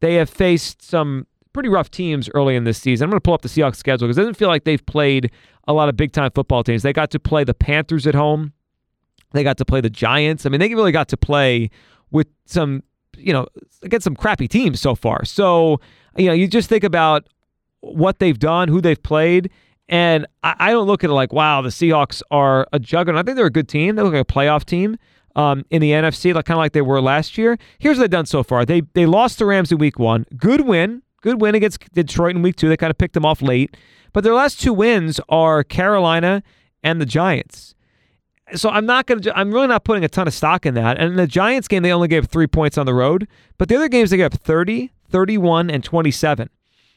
They 0.00 0.14
have 0.14 0.28
faced 0.28 0.82
some 0.82 1.26
pretty 1.52 1.68
rough 1.68 1.90
teams 1.90 2.28
early 2.34 2.56
in 2.56 2.64
this 2.64 2.78
season. 2.78 3.04
I'm 3.04 3.10
going 3.10 3.16
to 3.18 3.22
pull 3.22 3.34
up 3.34 3.42
the 3.42 3.48
Seahawks 3.48 3.76
schedule 3.76 4.06
because 4.06 4.18
it 4.18 4.22
doesn't 4.22 4.36
feel 4.36 4.48
like 4.48 4.64
they've 4.64 4.84
played 4.84 5.30
a 5.66 5.72
lot 5.72 5.88
of 5.88 5.96
big 5.96 6.12
time 6.12 6.30
football 6.34 6.62
teams. 6.62 6.82
They 6.82 6.92
got 6.92 7.10
to 7.10 7.20
play 7.20 7.44
the 7.44 7.54
Panthers 7.54 8.06
at 8.06 8.14
home. 8.14 8.52
They 9.32 9.44
got 9.44 9.58
to 9.58 9.64
play 9.64 9.80
the 9.80 9.90
Giants. 9.90 10.46
I 10.46 10.48
mean, 10.48 10.60
they 10.60 10.74
really 10.74 10.92
got 10.92 11.08
to 11.08 11.16
play 11.16 11.70
with 12.10 12.26
some, 12.46 12.82
you 13.16 13.32
know, 13.32 13.46
against 13.82 14.04
some 14.04 14.16
crappy 14.16 14.48
teams 14.48 14.80
so 14.80 14.94
far. 14.94 15.24
So, 15.24 15.80
you 16.16 16.26
know, 16.26 16.32
you 16.32 16.48
just 16.48 16.68
think 16.68 16.84
about 16.84 17.28
what 17.80 18.18
they've 18.18 18.38
done, 18.38 18.68
who 18.68 18.80
they've 18.80 19.00
played, 19.00 19.50
and 19.90 20.26
I, 20.42 20.54
I 20.58 20.70
don't 20.70 20.86
look 20.86 21.04
at 21.04 21.10
it 21.10 21.14
like, 21.14 21.32
wow, 21.32 21.62
the 21.62 21.68
Seahawks 21.68 22.22
are 22.30 22.66
a 22.72 22.78
juggernaut. 22.78 23.20
I 23.20 23.22
think 23.24 23.36
they're 23.36 23.46
a 23.46 23.50
good 23.50 23.68
team. 23.68 23.96
They 23.96 24.02
look 24.02 24.14
like 24.14 24.22
a 24.22 24.32
playoff 24.32 24.64
team. 24.64 24.96
Um, 25.36 25.64
in 25.70 25.80
the 25.80 25.92
NFC, 25.92 26.34
like 26.34 26.44
kind 26.44 26.56
of 26.56 26.58
like 26.58 26.72
they 26.72 26.82
were 26.82 27.00
last 27.00 27.38
year. 27.38 27.56
Here's 27.78 27.98
what 27.98 28.02
they've 28.02 28.10
done 28.10 28.26
so 28.26 28.42
far. 28.42 28.64
They 28.64 28.82
they 28.94 29.06
lost 29.06 29.38
to 29.38 29.46
Rams 29.46 29.70
in 29.70 29.78
week 29.78 29.96
one. 29.96 30.26
Good 30.36 30.62
win. 30.62 31.02
Good 31.20 31.40
win 31.40 31.54
against 31.54 31.92
Detroit 31.92 32.36
in 32.36 32.42
week 32.42 32.56
two. 32.56 32.68
They 32.68 32.76
kind 32.76 32.90
of 32.90 32.98
picked 32.98 33.14
them 33.14 33.26
off 33.26 33.42
late. 33.42 33.76
But 34.12 34.24
their 34.24 34.34
last 34.34 34.60
two 34.60 34.72
wins 34.72 35.20
are 35.28 35.62
Carolina 35.62 36.42
and 36.82 37.00
the 37.00 37.06
Giants. 37.06 37.74
So 38.54 38.68
I'm 38.68 38.86
not 38.86 39.06
going 39.06 39.20
to, 39.22 39.38
I'm 39.38 39.52
really 39.52 39.68
not 39.68 39.84
putting 39.84 40.04
a 40.04 40.08
ton 40.08 40.26
of 40.26 40.34
stock 40.34 40.66
in 40.66 40.74
that. 40.74 40.98
And 40.98 41.10
in 41.10 41.16
the 41.16 41.26
Giants 41.26 41.68
game, 41.68 41.82
they 41.82 41.92
only 41.92 42.08
gave 42.08 42.26
three 42.26 42.48
points 42.48 42.76
on 42.76 42.86
the 42.86 42.94
road. 42.94 43.28
But 43.58 43.68
the 43.68 43.76
other 43.76 43.88
games, 43.88 44.10
they 44.10 44.16
gave 44.16 44.32
30, 44.32 44.90
31, 45.08 45.70
and 45.70 45.84
27. 45.84 46.50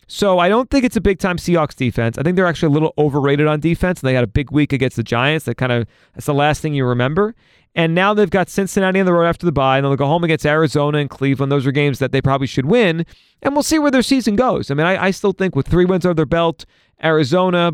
So 0.07 0.39
I 0.39 0.49
don't 0.49 0.69
think 0.69 0.83
it's 0.83 0.95
a 0.95 1.01
big 1.01 1.19
time 1.19 1.37
Seahawks 1.37 1.75
defense. 1.75 2.17
I 2.17 2.23
think 2.23 2.35
they're 2.35 2.47
actually 2.47 2.67
a 2.67 2.71
little 2.71 2.93
overrated 2.97 3.47
on 3.47 3.59
defense. 3.59 4.01
And 4.01 4.07
they 4.07 4.15
had 4.15 4.23
a 4.23 4.27
big 4.27 4.51
week 4.51 4.73
against 4.73 4.95
the 4.95 5.03
Giants. 5.03 5.45
That 5.45 5.55
kind 5.55 5.71
of 5.71 5.87
that's 6.13 6.25
the 6.25 6.33
last 6.33 6.61
thing 6.61 6.73
you 6.73 6.85
remember. 6.85 7.35
And 7.75 7.95
now 7.95 8.13
they've 8.13 8.29
got 8.29 8.49
Cincinnati 8.49 8.99
on 8.99 9.05
the 9.05 9.13
road 9.13 9.25
after 9.25 9.45
the 9.45 9.51
bye, 9.51 9.77
and 9.77 9.85
they'll 9.85 9.95
go 9.95 10.05
home 10.05 10.23
against 10.23 10.45
Arizona 10.45 10.99
and 10.99 11.09
Cleveland. 11.09 11.51
Those 11.51 11.65
are 11.65 11.71
games 11.71 11.99
that 11.99 12.11
they 12.11 12.21
probably 12.21 12.45
should 12.45 12.67
win, 12.67 13.05
and 13.41 13.53
we'll 13.55 13.63
see 13.63 13.79
where 13.79 13.89
their 13.89 14.03
season 14.03 14.35
goes. 14.35 14.69
I 14.69 14.75
mean, 14.75 14.85
I, 14.85 15.05
I 15.05 15.11
still 15.11 15.31
think 15.31 15.55
with 15.55 15.67
three 15.67 15.85
wins 15.85 16.05
under 16.05 16.13
their 16.13 16.27
belt, 16.27 16.65
Arizona, 17.03 17.71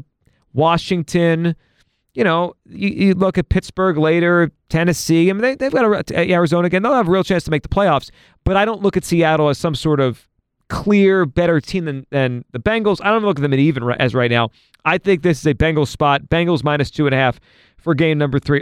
Washington, 0.53 1.55
you 2.13 2.23
know, 2.23 2.53
you, 2.65 2.89
you, 2.89 3.13
look 3.13 3.37
at 3.37 3.49
Pittsburgh 3.49 3.97
later, 3.97 4.51
Tennessee. 4.69 5.29
I 5.29 5.33
mean, 5.33 5.41
they, 5.41 5.55
they've 5.55 5.71
got 5.71 6.11
a, 6.11 6.31
Arizona 6.31 6.65
again. 6.67 6.81
They'll 6.81 6.93
have 6.93 7.07
a 7.07 7.11
real 7.11 7.23
chance 7.23 7.43
to 7.43 7.51
make 7.51 7.63
the 7.63 7.69
playoffs. 7.69 8.09
But 8.43 8.57
I 8.57 8.65
don't 8.65 8.81
look 8.81 8.97
at 8.97 9.05
Seattle 9.05 9.49
as 9.49 9.57
some 9.57 9.75
sort 9.75 9.99
of 9.99 10.27
clear, 10.69 11.25
better 11.25 11.61
team 11.61 11.85
than, 11.85 12.05
than 12.09 12.45
the 12.51 12.59
Bengals. 12.59 12.99
I 13.03 13.11
don't 13.11 13.23
look 13.23 13.37
at 13.37 13.41
them 13.41 13.53
at 13.53 13.59
even 13.59 13.89
as 13.99 14.15
right 14.15 14.31
now. 14.31 14.49
I 14.85 14.97
think 14.97 15.21
this 15.21 15.39
is 15.39 15.45
a 15.45 15.53
Bengals 15.53 15.89
spot. 15.89 16.23
Bengals 16.29 16.63
minus 16.63 16.89
two 16.89 17.05
and 17.05 17.13
a 17.13 17.17
half 17.17 17.39
for 17.77 17.93
game 17.93 18.17
number 18.17 18.39
three. 18.39 18.61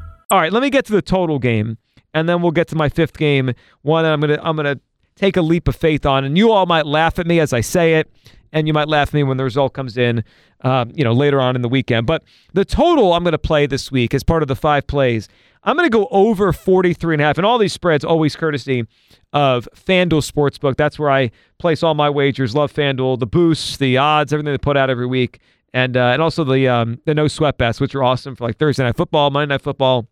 All 0.31 0.39
right, 0.39 0.53
let 0.53 0.61
me 0.61 0.69
get 0.69 0.85
to 0.85 0.93
the 0.93 1.01
total 1.01 1.39
game, 1.39 1.77
and 2.13 2.29
then 2.29 2.41
we'll 2.41 2.51
get 2.51 2.69
to 2.69 2.75
my 2.77 2.87
fifth 2.87 3.17
game. 3.17 3.53
One 3.81 4.05
I'm 4.05 4.21
gonna 4.21 4.39
I'm 4.41 4.55
gonna 4.55 4.79
take 5.17 5.35
a 5.35 5.41
leap 5.41 5.67
of 5.67 5.75
faith 5.75 6.05
on, 6.05 6.23
and 6.23 6.37
you 6.37 6.53
all 6.53 6.65
might 6.65 6.85
laugh 6.85 7.19
at 7.19 7.27
me 7.27 7.41
as 7.41 7.51
I 7.51 7.59
say 7.59 7.95
it, 7.95 8.09
and 8.53 8.65
you 8.65 8.71
might 8.71 8.87
laugh 8.87 9.09
at 9.09 9.13
me 9.13 9.23
when 9.23 9.35
the 9.35 9.43
result 9.43 9.73
comes 9.73 9.97
in, 9.97 10.23
um, 10.61 10.93
you 10.95 11.03
know, 11.03 11.11
later 11.11 11.41
on 11.41 11.57
in 11.57 11.61
the 11.61 11.67
weekend. 11.67 12.07
But 12.07 12.23
the 12.53 12.63
total 12.63 13.11
I'm 13.11 13.25
to 13.25 13.37
play 13.37 13.65
this 13.65 13.91
week 13.91 14.13
as 14.13 14.23
part 14.23 14.41
of 14.41 14.47
the 14.47 14.55
five 14.55 14.87
plays, 14.87 15.27
I'm 15.65 15.75
going 15.75 15.85
to 15.85 15.95
go 15.95 16.07
over 16.11 16.53
43 16.53 17.15
and 17.15 17.21
a 17.21 17.25
half, 17.25 17.37
and 17.37 17.45
all 17.45 17.57
these 17.57 17.73
spreads 17.73 18.05
always 18.05 18.37
courtesy 18.37 18.87
of 19.33 19.67
FanDuel 19.75 20.31
Sportsbook. 20.31 20.77
That's 20.77 20.97
where 20.97 21.11
I 21.11 21.31
place 21.59 21.83
all 21.83 21.93
my 21.93 22.09
wagers. 22.09 22.55
Love 22.55 22.71
FanDuel, 22.71 23.19
the 23.19 23.27
boosts, 23.27 23.75
the 23.75 23.97
odds, 23.97 24.31
everything 24.31 24.53
they 24.53 24.57
put 24.57 24.77
out 24.77 24.89
every 24.89 25.07
week, 25.07 25.41
and 25.73 25.97
uh, 25.97 26.05
and 26.13 26.21
also 26.21 26.45
the 26.45 26.69
um, 26.69 26.99
the 27.03 27.13
no 27.13 27.27
sweat 27.27 27.57
bets, 27.57 27.81
which 27.81 27.93
are 27.95 28.03
awesome 28.03 28.33
for 28.37 28.45
like 28.45 28.57
Thursday 28.57 28.83
night 28.83 28.95
football, 28.95 29.29
Monday 29.29 29.53
night 29.53 29.61
football 29.61 30.07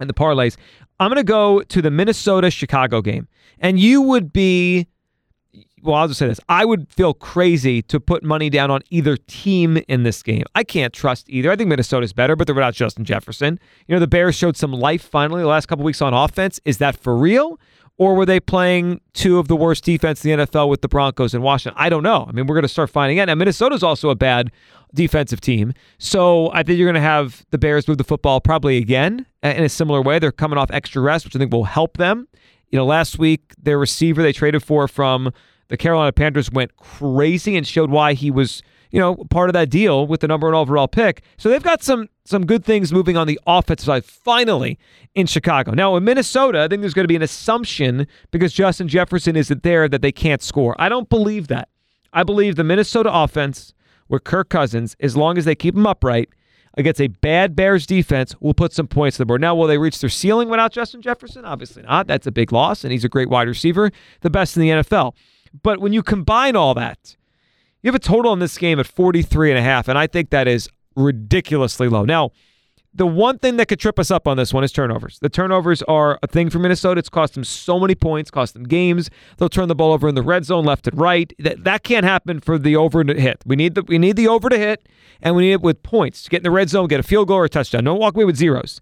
and 0.00 0.08
the 0.08 0.14
parlays. 0.14 0.56
I'm 0.98 1.08
going 1.08 1.16
to 1.16 1.24
go 1.24 1.62
to 1.62 1.82
the 1.82 1.90
Minnesota 1.90 2.50
Chicago 2.50 3.00
game. 3.00 3.28
And 3.58 3.78
you 3.78 4.02
would 4.02 4.32
be, 4.32 4.86
well, 5.82 5.96
I'll 5.96 6.08
just 6.08 6.18
say 6.18 6.26
this. 6.26 6.40
I 6.48 6.64
would 6.64 6.90
feel 6.92 7.14
crazy 7.14 7.82
to 7.82 8.00
put 8.00 8.24
money 8.24 8.50
down 8.50 8.70
on 8.70 8.80
either 8.90 9.16
team 9.16 9.78
in 9.88 10.02
this 10.02 10.22
game. 10.22 10.44
I 10.54 10.64
can't 10.64 10.92
trust 10.92 11.28
either. 11.28 11.50
I 11.50 11.56
think 11.56 11.68
Minnesota's 11.68 12.12
better, 12.12 12.36
but 12.36 12.46
they're 12.46 12.54
without 12.54 12.74
Justin 12.74 13.04
Jefferson. 13.04 13.58
You 13.86 13.94
know, 13.94 14.00
the 14.00 14.06
Bears 14.06 14.34
showed 14.34 14.56
some 14.56 14.72
life 14.72 15.02
finally 15.02 15.42
the 15.42 15.48
last 15.48 15.66
couple 15.66 15.84
weeks 15.84 16.02
on 16.02 16.14
offense. 16.14 16.60
Is 16.64 16.78
that 16.78 16.96
for 16.96 17.16
real? 17.16 17.58
Or 18.00 18.14
were 18.14 18.24
they 18.24 18.40
playing 18.40 19.02
two 19.12 19.38
of 19.38 19.48
the 19.48 19.54
worst 19.54 19.84
defense 19.84 20.24
in 20.24 20.38
the 20.38 20.46
NFL 20.46 20.70
with 20.70 20.80
the 20.80 20.88
Broncos 20.88 21.34
and 21.34 21.42
Washington? 21.42 21.78
I 21.78 21.90
don't 21.90 22.02
know. 22.02 22.24
I 22.26 22.32
mean, 22.32 22.46
we're 22.46 22.54
going 22.54 22.62
to 22.62 22.68
start 22.68 22.88
finding 22.88 23.20
out. 23.20 23.26
Now, 23.26 23.34
Minnesota's 23.34 23.82
also 23.82 24.08
a 24.08 24.14
bad 24.14 24.50
defensive 24.94 25.42
team. 25.42 25.74
So 25.98 26.50
I 26.54 26.62
think 26.62 26.78
you're 26.78 26.86
going 26.86 26.94
to 26.94 27.02
have 27.02 27.44
the 27.50 27.58
Bears 27.58 27.86
move 27.86 27.98
the 27.98 28.04
football 28.04 28.40
probably 28.40 28.78
again 28.78 29.26
uh, 29.42 29.48
in 29.48 29.64
a 29.64 29.68
similar 29.68 30.00
way. 30.00 30.18
They're 30.18 30.32
coming 30.32 30.58
off 30.58 30.70
extra 30.70 31.02
rest, 31.02 31.26
which 31.26 31.36
I 31.36 31.38
think 31.38 31.52
will 31.52 31.64
help 31.64 31.98
them. 31.98 32.26
You 32.70 32.78
know, 32.78 32.86
last 32.86 33.18
week, 33.18 33.52
their 33.62 33.78
receiver 33.78 34.22
they 34.22 34.32
traded 34.32 34.62
for 34.62 34.88
from 34.88 35.30
the 35.68 35.76
Carolina 35.76 36.10
Panthers 36.10 36.50
went 36.50 36.74
crazy 36.78 37.54
and 37.54 37.66
showed 37.66 37.90
why 37.90 38.14
he 38.14 38.30
was 38.30 38.62
you 38.90 39.00
know, 39.00 39.16
part 39.30 39.48
of 39.48 39.54
that 39.54 39.70
deal 39.70 40.06
with 40.06 40.20
the 40.20 40.28
number 40.28 40.46
one 40.46 40.54
overall 40.54 40.88
pick. 40.88 41.22
So 41.36 41.48
they've 41.48 41.62
got 41.62 41.82
some 41.82 42.08
some 42.24 42.46
good 42.46 42.64
things 42.64 42.92
moving 42.92 43.16
on 43.16 43.26
the 43.26 43.40
offensive 43.46 43.86
side 43.86 44.04
finally 44.04 44.78
in 45.14 45.26
Chicago. 45.26 45.72
Now 45.72 45.96
in 45.96 46.04
Minnesota, 46.04 46.60
I 46.60 46.68
think 46.68 46.80
there's 46.80 46.94
going 46.94 47.04
to 47.04 47.08
be 47.08 47.16
an 47.16 47.22
assumption 47.22 48.06
because 48.30 48.52
Justin 48.52 48.88
Jefferson 48.88 49.36
isn't 49.36 49.62
there 49.62 49.88
that 49.88 50.02
they 50.02 50.12
can't 50.12 50.42
score. 50.42 50.76
I 50.78 50.88
don't 50.88 51.08
believe 51.08 51.48
that. 51.48 51.68
I 52.12 52.22
believe 52.22 52.56
the 52.56 52.64
Minnesota 52.64 53.12
offense 53.12 53.74
with 54.08 54.24
Kirk 54.24 54.48
Cousins, 54.48 54.96
as 55.00 55.16
long 55.16 55.38
as 55.38 55.44
they 55.44 55.54
keep 55.54 55.76
him 55.76 55.86
upright 55.86 56.28
against 56.76 57.00
a 57.00 57.08
bad 57.08 57.54
Bears 57.54 57.86
defense, 57.86 58.34
will 58.40 58.54
put 58.54 58.72
some 58.72 58.86
points 58.86 59.18
on 59.18 59.22
the 59.22 59.26
board. 59.26 59.40
Now, 59.40 59.54
will 59.54 59.66
they 59.66 59.78
reach 59.78 60.00
their 60.00 60.10
ceiling 60.10 60.48
without 60.48 60.72
Justin 60.72 61.02
Jefferson? 61.02 61.44
Obviously 61.44 61.82
not. 61.82 62.06
That's 62.06 62.26
a 62.26 62.32
big 62.32 62.52
loss, 62.52 62.84
and 62.84 62.92
he's 62.92 63.04
a 63.04 63.08
great 63.08 63.28
wide 63.28 63.48
receiver, 63.48 63.90
the 64.20 64.30
best 64.30 64.56
in 64.56 64.62
the 64.62 64.70
NFL. 64.70 65.14
But 65.62 65.80
when 65.80 65.92
you 65.92 66.02
combine 66.02 66.56
all 66.56 66.74
that, 66.74 67.16
you 67.82 67.88
have 67.88 67.94
a 67.94 67.98
total 67.98 68.32
in 68.32 68.38
this 68.38 68.56
game 68.58 68.78
at 68.78 68.86
43 68.86 69.50
and 69.50 69.58
a 69.58 69.62
half, 69.62 69.88
and 69.88 69.98
I 69.98 70.06
think 70.06 70.30
that 70.30 70.46
is 70.46 70.68
ridiculously 70.96 71.88
low. 71.88 72.04
Now, 72.04 72.30
the 72.92 73.06
one 73.06 73.38
thing 73.38 73.56
that 73.56 73.66
could 73.66 73.78
trip 73.78 74.00
us 74.00 74.10
up 74.10 74.26
on 74.26 74.36
this 74.36 74.52
one 74.52 74.64
is 74.64 74.72
turnovers. 74.72 75.20
The 75.20 75.28
turnovers 75.28 75.80
are 75.82 76.18
a 76.24 76.26
thing 76.26 76.50
for 76.50 76.58
Minnesota. 76.58 76.98
It's 76.98 77.08
cost 77.08 77.34
them 77.34 77.44
so 77.44 77.78
many 77.78 77.94
points, 77.94 78.32
cost 78.32 78.54
them 78.54 78.64
games. 78.64 79.10
They'll 79.36 79.48
turn 79.48 79.68
the 79.68 79.76
ball 79.76 79.92
over 79.92 80.08
in 80.08 80.16
the 80.16 80.22
red 80.22 80.44
zone, 80.44 80.64
left 80.64 80.88
and 80.88 81.00
right. 81.00 81.32
That 81.38 81.62
that 81.62 81.84
can't 81.84 82.04
happen 82.04 82.40
for 82.40 82.58
the 82.58 82.74
over 82.74 83.04
to 83.04 83.14
hit. 83.14 83.42
We 83.46 83.54
need 83.54 83.76
the 83.76 83.82
we 83.82 83.98
need 83.98 84.16
the 84.16 84.26
over 84.26 84.48
to 84.48 84.58
hit, 84.58 84.88
and 85.22 85.36
we 85.36 85.44
need 85.44 85.52
it 85.52 85.62
with 85.62 85.84
points 85.84 86.24
to 86.24 86.30
get 86.30 86.38
in 86.38 86.42
the 86.42 86.50
red 86.50 86.68
zone, 86.68 86.88
get 86.88 86.98
a 86.98 87.04
field 87.04 87.28
goal 87.28 87.38
or 87.38 87.44
a 87.44 87.48
touchdown. 87.48 87.84
Don't 87.84 88.00
walk 88.00 88.14
away 88.14 88.24
with 88.24 88.36
zeros. 88.36 88.80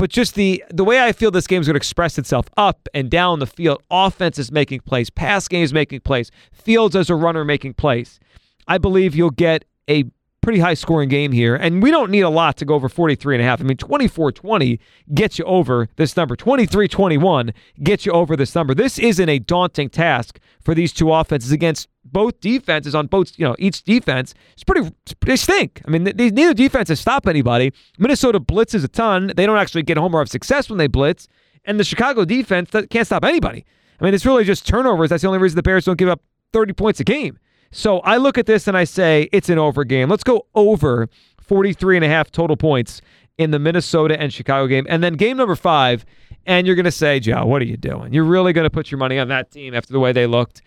But 0.00 0.08
just 0.08 0.34
the 0.34 0.64
the 0.70 0.82
way 0.82 1.04
I 1.04 1.12
feel 1.12 1.30
this 1.30 1.46
game 1.46 1.60
is 1.60 1.66
going 1.66 1.74
to 1.74 1.76
express 1.76 2.16
itself 2.16 2.46
up 2.56 2.88
and 2.94 3.10
down 3.10 3.38
the 3.38 3.46
field. 3.46 3.82
Offense 3.90 4.38
is 4.38 4.50
making 4.50 4.80
plays, 4.80 5.10
pass 5.10 5.46
game 5.46 5.62
is 5.62 5.74
making 5.74 6.00
plays, 6.00 6.30
Fields 6.52 6.96
as 6.96 7.10
a 7.10 7.14
runner 7.14 7.44
making 7.44 7.74
plays. 7.74 8.18
I 8.66 8.78
believe 8.78 9.14
you'll 9.14 9.28
get 9.28 9.66
a 9.90 10.04
pretty 10.50 10.60
high 10.60 10.74
scoring 10.74 11.08
game 11.08 11.30
here. 11.30 11.54
And 11.54 11.80
we 11.80 11.92
don't 11.92 12.10
need 12.10 12.22
a 12.22 12.28
lot 12.28 12.56
to 12.56 12.64
go 12.64 12.74
over 12.74 12.88
43 12.88 13.36
and 13.36 13.42
a 13.42 13.44
half. 13.44 13.60
I 13.60 13.62
mean, 13.62 13.76
24 13.76 14.32
20 14.32 14.80
gets 15.14 15.38
you 15.38 15.44
over 15.44 15.88
this 15.94 16.16
number. 16.16 16.34
23 16.34 16.88
21 16.88 17.52
gets 17.84 18.04
you 18.04 18.10
over 18.10 18.34
this 18.34 18.52
number. 18.56 18.74
This 18.74 18.98
isn't 18.98 19.28
a 19.28 19.38
daunting 19.38 19.88
task 19.90 20.40
for 20.64 20.74
these 20.74 20.92
two 20.92 21.12
offenses 21.12 21.52
against 21.52 21.86
both 22.04 22.40
defenses 22.40 22.96
on 22.96 23.06
both, 23.06 23.38
you 23.38 23.44
know, 23.44 23.54
each 23.60 23.84
defense. 23.84 24.34
It's 24.54 24.64
pretty, 24.64 24.90
they 25.24 25.36
stink. 25.36 25.82
I 25.86 25.90
mean, 25.92 26.02
these, 26.16 26.32
neither 26.32 26.52
defenses 26.52 26.98
stop 26.98 27.28
anybody. 27.28 27.72
Minnesota 28.00 28.40
blitzes 28.40 28.82
a 28.82 28.88
ton. 28.88 29.32
They 29.36 29.46
don't 29.46 29.56
actually 29.56 29.84
get 29.84 29.98
home 29.98 30.16
or 30.16 30.18
have 30.18 30.28
success 30.28 30.68
when 30.68 30.78
they 30.78 30.88
blitz. 30.88 31.28
And 31.64 31.78
the 31.78 31.84
Chicago 31.84 32.24
defense 32.24 32.72
can't 32.90 33.06
stop 33.06 33.22
anybody. 33.22 33.64
I 34.00 34.04
mean, 34.04 34.14
it's 34.14 34.26
really 34.26 34.42
just 34.42 34.66
turnovers. 34.66 35.10
That's 35.10 35.22
the 35.22 35.28
only 35.28 35.38
reason 35.38 35.54
the 35.54 35.62
Bears 35.62 35.84
don't 35.84 35.96
give 35.96 36.08
up 36.08 36.22
30 36.52 36.72
points 36.72 36.98
a 36.98 37.04
game. 37.04 37.38
So 37.72 38.00
I 38.00 38.16
look 38.16 38.38
at 38.38 38.46
this 38.46 38.66
and 38.66 38.76
I 38.76 38.84
say 38.84 39.28
it's 39.32 39.48
an 39.48 39.58
over 39.58 39.84
game. 39.84 40.08
Let's 40.08 40.24
go 40.24 40.46
over 40.54 41.08
43 41.40 41.96
and 41.96 42.04
a 42.04 42.08
half 42.08 42.30
total 42.30 42.56
points 42.56 43.00
in 43.38 43.52
the 43.52 43.58
Minnesota 43.58 44.20
and 44.20 44.32
Chicago 44.32 44.66
game. 44.66 44.86
And 44.88 45.02
then 45.02 45.14
game 45.14 45.36
number 45.36 45.56
five, 45.56 46.04
and 46.46 46.66
you're 46.66 46.76
going 46.76 46.84
to 46.84 46.90
say, 46.90 47.20
Joe, 47.20 47.46
what 47.46 47.62
are 47.62 47.66
you 47.66 47.76
doing? 47.76 48.12
You're 48.12 48.24
really 48.24 48.52
going 48.52 48.64
to 48.64 48.70
put 48.70 48.90
your 48.90 48.98
money 48.98 49.18
on 49.18 49.28
that 49.28 49.50
team 49.50 49.74
after 49.74 49.92
the 49.92 50.00
way 50.00 50.12
they 50.12 50.26
looked. 50.26 50.62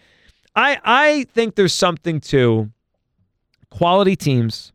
I, 0.56 0.80
I 0.84 1.26
think 1.34 1.56
there's 1.56 1.74
something 1.74 2.20
to 2.22 2.72
quality 3.70 4.16
teams 4.16 4.72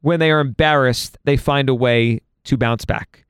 when 0.00 0.20
they 0.20 0.30
are 0.30 0.40
embarrassed, 0.40 1.16
they 1.24 1.36
find 1.36 1.68
a 1.68 1.74
way 1.74 2.20
to 2.44 2.56
bounce 2.56 2.84
back. 2.84 3.24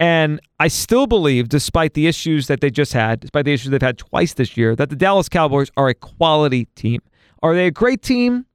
And 0.00 0.40
I 0.60 0.68
still 0.68 1.06
believe, 1.06 1.48
despite 1.48 1.94
the 1.94 2.06
issues 2.06 2.46
that 2.48 2.60
they 2.60 2.70
just 2.70 2.92
had, 2.92 3.20
despite 3.20 3.44
the 3.44 3.52
issues 3.52 3.70
they've 3.70 3.82
had 3.82 3.98
twice 3.98 4.34
this 4.34 4.56
year, 4.56 4.76
that 4.76 4.90
the 4.90 4.96
Dallas 4.96 5.28
Cowboys 5.28 5.70
are 5.76 5.88
a 5.88 5.94
quality 5.94 6.66
team. 6.76 7.00
Are 7.42 7.54
they 7.54 7.66
a 7.66 7.70
great 7.70 8.02
team? 8.02 8.46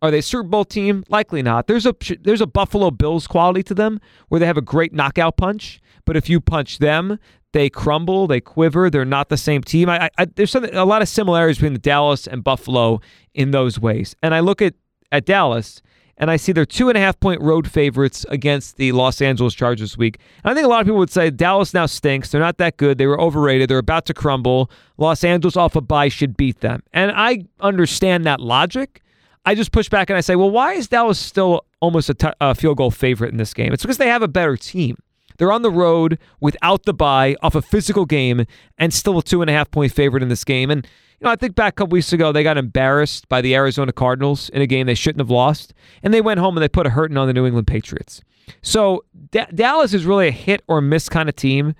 Are 0.00 0.10
they 0.10 0.18
a 0.18 0.22
Super 0.22 0.48
Bowl 0.48 0.64
team? 0.64 1.04
Likely 1.08 1.42
not. 1.42 1.68
There's 1.68 1.86
a 1.86 1.94
there's 2.20 2.40
a 2.40 2.46
Buffalo 2.46 2.90
Bills 2.90 3.26
quality 3.26 3.62
to 3.64 3.74
them 3.74 4.00
where 4.28 4.40
they 4.40 4.46
have 4.46 4.56
a 4.56 4.62
great 4.62 4.92
knockout 4.92 5.36
punch, 5.36 5.80
but 6.04 6.16
if 6.16 6.28
you 6.28 6.40
punch 6.40 6.78
them, 6.78 7.18
they 7.52 7.70
crumble, 7.70 8.26
they 8.26 8.40
quiver. 8.40 8.90
They're 8.90 9.04
not 9.04 9.28
the 9.28 9.36
same 9.36 9.62
team. 9.62 9.88
I, 9.88 10.10
I, 10.18 10.24
there's 10.24 10.54
a 10.56 10.84
lot 10.84 11.02
of 11.02 11.08
similarities 11.08 11.58
between 11.58 11.74
the 11.74 11.78
Dallas 11.78 12.26
and 12.26 12.42
Buffalo 12.42 13.00
in 13.32 13.52
those 13.52 13.78
ways. 13.78 14.16
And 14.22 14.34
I 14.34 14.40
look 14.40 14.60
at 14.60 14.74
at 15.12 15.24
Dallas 15.24 15.82
and 16.18 16.30
I 16.30 16.36
see 16.36 16.52
they're 16.52 16.66
two 16.66 16.88
and 16.88 16.96
a 16.96 17.00
half 17.00 17.18
point 17.18 17.40
road 17.40 17.70
favorites 17.70 18.24
against 18.28 18.76
the 18.76 18.92
Los 18.92 19.20
Angeles 19.20 19.54
Chargers 19.54 19.96
week. 19.96 20.18
And 20.44 20.50
I 20.50 20.54
think 20.54 20.64
a 20.64 20.68
lot 20.68 20.80
of 20.80 20.86
people 20.86 20.98
would 20.98 21.10
say 21.10 21.30
Dallas 21.30 21.74
now 21.74 21.86
stinks. 21.86 22.30
They're 22.30 22.40
not 22.40 22.58
that 22.58 22.76
good. 22.76 22.98
They 22.98 23.06
were 23.06 23.20
overrated. 23.20 23.68
They're 23.70 23.78
about 23.78 24.06
to 24.06 24.14
crumble. 24.14 24.70
Los 24.98 25.24
Angeles 25.24 25.56
off 25.56 25.74
a 25.74 25.80
bye 25.80 26.08
should 26.08 26.36
beat 26.36 26.60
them. 26.60 26.82
And 26.92 27.12
I 27.14 27.46
understand 27.60 28.24
that 28.26 28.40
logic. 28.40 29.02
I 29.44 29.54
just 29.54 29.72
push 29.72 29.88
back 29.88 30.10
and 30.10 30.16
I 30.16 30.20
say, 30.20 30.36
well, 30.36 30.50
why 30.50 30.74
is 30.74 30.88
Dallas 30.88 31.18
still 31.18 31.66
almost 31.80 32.08
a, 32.08 32.14
t- 32.14 32.28
a 32.40 32.54
field 32.54 32.76
goal 32.76 32.90
favorite 32.90 33.32
in 33.32 33.38
this 33.38 33.52
game? 33.52 33.72
It's 33.72 33.82
because 33.82 33.98
they 33.98 34.08
have 34.08 34.22
a 34.22 34.28
better 34.28 34.56
team. 34.56 34.96
They're 35.38 35.50
on 35.50 35.62
the 35.62 35.70
road 35.70 36.18
without 36.40 36.84
the 36.84 36.94
bye, 36.94 37.34
off 37.42 37.56
a 37.56 37.62
physical 37.62 38.04
game, 38.04 38.46
and 38.78 38.94
still 38.94 39.18
a 39.18 39.22
two 39.22 39.40
and 39.40 39.50
a 39.50 39.52
half 39.52 39.70
point 39.70 39.92
favorite 39.92 40.22
in 40.22 40.28
this 40.28 40.44
game. 40.44 40.70
And 40.70 40.86
You 41.22 41.26
know, 41.26 41.32
I 41.34 41.36
think 41.36 41.54
back 41.54 41.74
a 41.74 41.76
couple 41.76 41.92
weeks 41.92 42.12
ago, 42.12 42.32
they 42.32 42.42
got 42.42 42.58
embarrassed 42.58 43.28
by 43.28 43.40
the 43.40 43.54
Arizona 43.54 43.92
Cardinals 43.92 44.48
in 44.48 44.60
a 44.60 44.66
game 44.66 44.88
they 44.88 44.96
shouldn't 44.96 45.20
have 45.20 45.30
lost, 45.30 45.72
and 46.02 46.12
they 46.12 46.20
went 46.20 46.40
home 46.40 46.56
and 46.56 46.64
they 46.64 46.68
put 46.68 46.84
a 46.84 46.90
hurting 46.90 47.16
on 47.16 47.28
the 47.28 47.32
New 47.32 47.46
England 47.46 47.68
Patriots. 47.68 48.22
So 48.60 49.04
D- 49.30 49.44
Dallas 49.54 49.94
is 49.94 50.04
really 50.04 50.26
a 50.26 50.32
hit 50.32 50.64
or 50.66 50.80
miss 50.80 51.08
kind 51.08 51.28
of 51.28 51.36
team. 51.36 51.76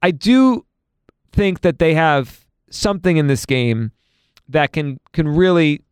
I 0.00 0.12
do 0.12 0.64
think 1.30 1.60
that 1.60 1.78
they 1.78 1.92
have 1.92 2.46
something 2.70 3.18
in 3.18 3.26
this 3.26 3.44
game 3.44 3.92
that 4.48 4.72
can 4.72 4.98
can 5.12 5.28
really 5.28 5.82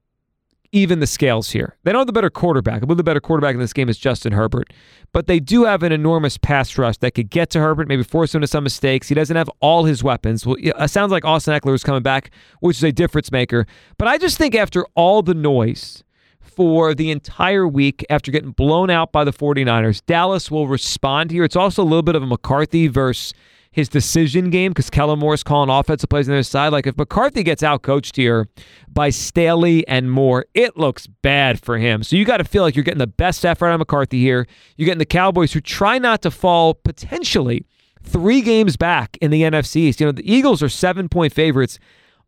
even 0.75 0.99
the 0.99 1.07
scales 1.07 1.51
here. 1.51 1.77
They 1.85 1.93
don't 1.93 2.01
have 2.01 2.09
the 2.09 2.13
better 2.13 2.31
quarterback. 2.31 2.83
I 2.83 2.87
believe 2.87 2.97
the 2.97 3.05
better 3.05 3.21
quarterback 3.21 3.55
in 3.55 3.61
this 3.61 3.73
game 3.73 3.89
is 3.89 3.97
Justin 3.97 4.33
Herbert, 4.33 4.73
but 5.13 5.29
they 5.29 5.39
do 5.39 5.65
have 5.65 5.85
an 5.85 5.93
enormous 5.93 6.37
pass 6.37 6.77
rush 6.77 6.97
that 6.99 7.13
could 7.13 7.31
get 7.31 7.49
to 7.51 7.61
Herbert, 7.61 7.87
maybe 7.87 8.03
force 8.03 8.35
him 8.35 8.41
to 8.41 8.47
some 8.49 8.65
mistakes. 8.65 9.09
He 9.09 9.15
doesn't 9.15 9.37
have 9.37 9.49
all 9.61 9.85
his 9.85 10.03
weapons. 10.03 10.45
Well, 10.45 10.57
it 10.59 10.89
sounds 10.91 11.13
like 11.13 11.25
Austin 11.25 11.55
Ekeler 11.55 11.75
is 11.75 11.85
coming 11.85 12.03
back, 12.03 12.33
which 12.59 12.79
is 12.79 12.83
a 12.83 12.91
difference 12.91 13.31
maker. 13.31 13.67
But 13.99 14.09
I 14.09 14.19
just 14.19 14.37
think 14.37 14.57
after 14.57 14.85
all 14.97 15.23
the 15.23 15.35
noise 15.35 16.03
for 16.41 16.93
the 16.93 17.13
entire 17.13 17.69
week 17.69 18.05
after 18.11 18.33
getting 18.33 18.51
blown 18.51 18.91
out 18.91 19.13
by 19.13 19.23
the 19.23 19.33
49ers, 19.33 20.05
Dallas 20.07 20.51
will 20.51 20.67
respond 20.67 21.31
here. 21.31 21.45
It's 21.45 21.57
also 21.57 21.83
a 21.83 21.85
little 21.85 22.03
bit 22.03 22.17
of 22.17 22.23
a 22.25 22.27
McCarthy 22.27 22.89
versus 22.89 23.33
his 23.75 23.89
decision 23.89 24.51
game 24.51 24.71
because 24.71 24.89
Kellen 24.89 25.19
Moore's 25.19 25.43
calling 25.43 25.69
offensive 25.69 26.09
plays 26.09 26.29
on 26.29 26.35
their 26.35 26.45
side. 26.45 26.69
Like 26.69 26.87
if 26.87 26.97
McCarthy 26.97 27.43
gets 27.43 27.61
outcoached 27.61 28.15
here 28.15 28.49
by 28.89 29.11
Staley 29.11 29.87
and 29.89 30.13
Moore, 30.13 30.47
it 30.55 30.77
looks 30.77 31.09
bad 31.09 31.61
for 31.61 31.77
him. 31.77 32.05
So 32.05 32.15
you 32.15 32.25
got 32.25 32.37
to 32.37 32.45
feel 32.45 32.63
like 32.63 32.77
you're 32.77 32.85
getting 32.85 32.99
the 32.99 33.09
best 33.09 33.45
effort 33.45 33.67
out 33.67 33.75
of 33.75 33.81
McCarthy 33.81 34.21
here. 34.21 34.47
You're 34.77 34.87
getting 34.87 35.01
the 35.01 35.05
Cowboys 35.05 35.53
who 35.53 35.61
try 35.61 35.99
not 35.99 36.23
to 36.23 36.31
fall 36.31 36.75
potentially 36.75 37.67
three 38.01 38.43
games 38.43 38.77
back 38.77 39.19
in 39.21 39.33
the 39.33 39.43
NFC 39.43 39.77
East. 39.77 39.99
You 39.99 40.07
know, 40.07 40.13
the 40.13 40.33
Eagles 40.33 40.63
are 40.63 40.69
seven 40.69 41.09
point 41.09 41.33
favorites 41.33 41.81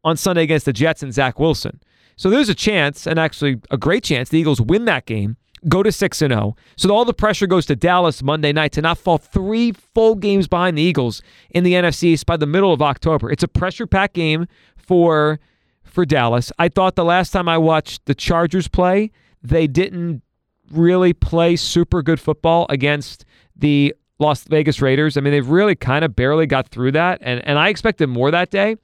on 0.02 0.16
Sunday 0.16 0.42
against 0.42 0.66
the 0.66 0.72
Jets 0.72 1.04
and 1.04 1.14
Zach 1.14 1.38
Wilson. 1.38 1.80
So 2.16 2.28
there's 2.28 2.48
a 2.48 2.56
chance, 2.56 3.06
and 3.06 3.20
actually 3.20 3.60
a 3.70 3.76
great 3.76 4.02
chance, 4.02 4.30
the 4.30 4.38
Eagles 4.40 4.60
win 4.60 4.84
that 4.86 5.06
game 5.06 5.36
go 5.68 5.82
to 5.82 5.90
6 5.90 6.22
and 6.22 6.32
0. 6.32 6.56
So 6.76 6.94
all 6.94 7.04
the 7.04 7.14
pressure 7.14 7.46
goes 7.46 7.66
to 7.66 7.76
Dallas 7.76 8.22
Monday 8.22 8.52
night 8.52 8.72
to 8.72 8.82
not 8.82 8.98
fall 8.98 9.18
3 9.18 9.72
full 9.72 10.14
games 10.14 10.48
behind 10.48 10.78
the 10.78 10.82
Eagles 10.82 11.22
in 11.50 11.64
the 11.64 11.74
NFC 11.74 12.04
East 12.04 12.26
by 12.26 12.36
the 12.36 12.46
middle 12.46 12.72
of 12.72 12.82
October. 12.82 13.30
It's 13.30 13.42
a 13.42 13.48
pressure-packed 13.48 14.14
game 14.14 14.46
for 14.76 15.40
for 15.84 16.04
Dallas. 16.04 16.52
I 16.58 16.68
thought 16.68 16.94
the 16.94 17.04
last 17.04 17.30
time 17.30 17.48
I 17.48 17.56
watched 17.56 18.04
the 18.06 18.14
Chargers 18.14 18.68
play, 18.68 19.10
they 19.42 19.66
didn't 19.66 20.22
really 20.70 21.12
play 21.12 21.56
super 21.56 22.02
good 22.02 22.20
football 22.20 22.66
against 22.68 23.24
the 23.54 23.94
Las 24.18 24.44
Vegas 24.44 24.82
Raiders. 24.82 25.16
I 25.16 25.20
mean, 25.20 25.32
they've 25.32 25.48
really 25.48 25.74
kind 25.74 26.04
of 26.04 26.14
barely 26.14 26.46
got 26.46 26.68
through 26.68 26.92
that, 26.92 27.18
and 27.22 27.42
and 27.46 27.58
I 27.58 27.68
expected 27.68 28.08
more 28.08 28.30
that 28.30 28.50
day 28.50 28.76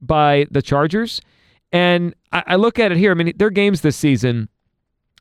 by 0.00 0.46
the 0.50 0.62
Chargers. 0.62 1.20
And 1.72 2.14
I, 2.32 2.42
I 2.48 2.56
look 2.56 2.78
at 2.78 2.92
it 2.92 2.98
here. 2.98 3.12
I 3.12 3.14
mean, 3.14 3.32
their 3.36 3.50
games 3.50 3.80
this 3.80 3.96
season 3.96 4.48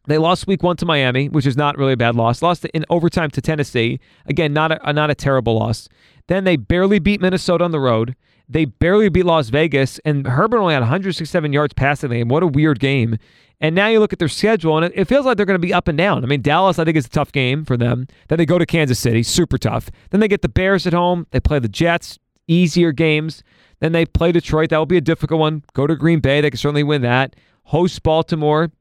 they 0.10 0.18
lost 0.18 0.48
week 0.48 0.64
one 0.64 0.78
to 0.78 0.86
Miami, 0.86 1.30
which 1.30 1.46
is 1.46 1.58
not 1.58 1.78
really 1.78 1.94
a 1.94 1.98
bad 1.98 2.16
loss. 2.16 2.42
Lost 2.42 2.66
in 2.66 2.86
overtime 2.90 3.30
to 3.32 3.42
Tennessee. 3.42 4.00
Again, 4.26 4.54
not 4.54 4.72
a 4.72 4.94
not 4.94 5.10
a 5.10 5.16
terrible 5.16 5.58
loss. 5.58 5.88
Then 6.28 6.44
they 6.44 6.56
barely 6.56 7.00
beat 7.00 7.22
Minnesota 7.22 7.64
on 7.64 7.72
the 7.72 7.80
road. 7.80 8.16
They 8.48 8.66
barely 8.66 9.10
beat 9.10 9.26
Las 9.26 9.50
Vegas, 9.50 10.00
and 10.00 10.26
Herbert 10.26 10.58
only 10.58 10.74
had 10.74 10.82
167 10.82 11.54
yards 11.54 11.74
passing 11.74 12.10
game. 12.10 12.30
What 12.30 12.42
a 12.42 12.48
weird 12.48 12.80
game. 12.80 13.18
And 13.62 13.76
now 13.76 13.88
you 13.88 14.00
look 14.00 14.14
at 14.14 14.20
their 14.20 14.28
schedule, 14.28 14.78
and 14.78 14.86
it, 14.86 14.94
it 14.96 15.06
feels 15.06 15.26
like 15.26 15.38
they're 15.38 15.46
going 15.46 15.60
to 15.60 15.66
be 15.66 15.74
up 15.74 15.88
and 15.88 15.98
down. 15.98 16.24
I 16.24 16.28
mean, 16.28 16.42
Dallas, 16.42 16.80
I 16.80 16.86
think, 16.86 16.98
is 16.98 17.06
a 17.06 17.10
tough 17.10 17.32
game 17.32 17.66
for 17.66 17.78
them. 17.78 18.08
Then 18.28 18.38
they 18.38 18.46
go 18.46 18.58
to 18.58 18.66
Kansas 18.66 18.98
City, 18.98 19.22
super 19.22 19.58
tough. 19.58 19.92
Then 20.10 20.20
they 20.20 20.28
get 20.28 20.42
the 20.42 20.50
Bears 20.50 20.88
at 20.88 20.94
home. 20.94 21.28
They 21.32 21.40
play 21.40 21.60
the 21.60 21.68
Jets, 21.68 22.18
easier 22.48 22.92
games. 22.92 23.44
Then 23.80 23.92
they 23.92 24.06
play 24.06 24.32
Detroit. 24.32 24.70
That 24.70 24.78
will 24.78 24.86
be 24.86 24.98
a 24.98 25.02
difficult 25.02 25.40
one. 25.40 25.64
Go 25.74 25.86
to 25.86 25.96
Green 25.96 26.20
Bay. 26.20 26.42
They 26.42 26.50
can 26.50 26.58
certainly 26.58 26.84
win 26.84 27.02
that. 27.04 27.36
Host 27.66 28.02
Baltimore 28.02 28.72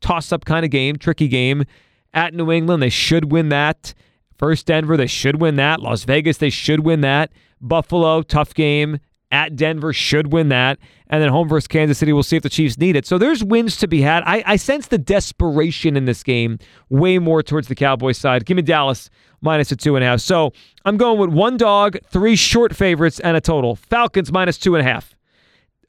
toss 0.00 0.32
up 0.32 0.44
kind 0.44 0.64
of 0.64 0.70
game, 0.70 0.96
tricky 0.96 1.28
game. 1.28 1.64
At 2.12 2.34
New 2.34 2.52
England, 2.52 2.82
they 2.82 2.90
should 2.90 3.32
win 3.32 3.48
that. 3.48 3.94
First 4.38 4.66
Denver, 4.66 4.96
they 4.96 5.06
should 5.06 5.40
win 5.40 5.56
that. 5.56 5.80
Las 5.80 6.04
Vegas, 6.04 6.38
they 6.38 6.50
should 6.50 6.80
win 6.80 7.00
that. 7.00 7.32
Buffalo, 7.60 8.22
tough 8.22 8.54
game. 8.54 8.98
At 9.30 9.56
Denver, 9.56 9.92
should 9.92 10.32
win 10.32 10.48
that. 10.50 10.78
And 11.08 11.22
then 11.22 11.30
home 11.30 11.48
versus 11.48 11.66
Kansas 11.66 11.98
City, 11.98 12.12
we'll 12.12 12.22
see 12.22 12.36
if 12.36 12.42
the 12.42 12.48
Chiefs 12.48 12.78
need 12.78 12.94
it. 12.94 13.06
So 13.06 13.18
there's 13.18 13.42
wins 13.42 13.76
to 13.78 13.88
be 13.88 14.00
had. 14.00 14.22
I, 14.26 14.44
I 14.46 14.56
sense 14.56 14.86
the 14.86 14.98
desperation 14.98 15.96
in 15.96 16.04
this 16.04 16.22
game 16.22 16.58
way 16.88 17.18
more 17.18 17.42
towards 17.42 17.66
the 17.66 17.74
Cowboys 17.74 18.18
side. 18.18 18.46
Give 18.46 18.56
me 18.56 18.62
Dallas 18.62 19.10
minus 19.40 19.72
a 19.72 19.76
two 19.76 19.96
and 19.96 20.04
a 20.04 20.08
half. 20.08 20.20
So 20.20 20.52
I'm 20.84 20.96
going 20.96 21.18
with 21.18 21.30
one 21.30 21.56
dog, 21.56 21.98
three 22.06 22.36
short 22.36 22.76
favorites, 22.76 23.18
and 23.20 23.36
a 23.36 23.40
total. 23.40 23.74
Falcons 23.74 24.30
minus 24.30 24.56
two 24.56 24.76
and 24.76 24.86
a 24.86 24.90
half 24.90 25.14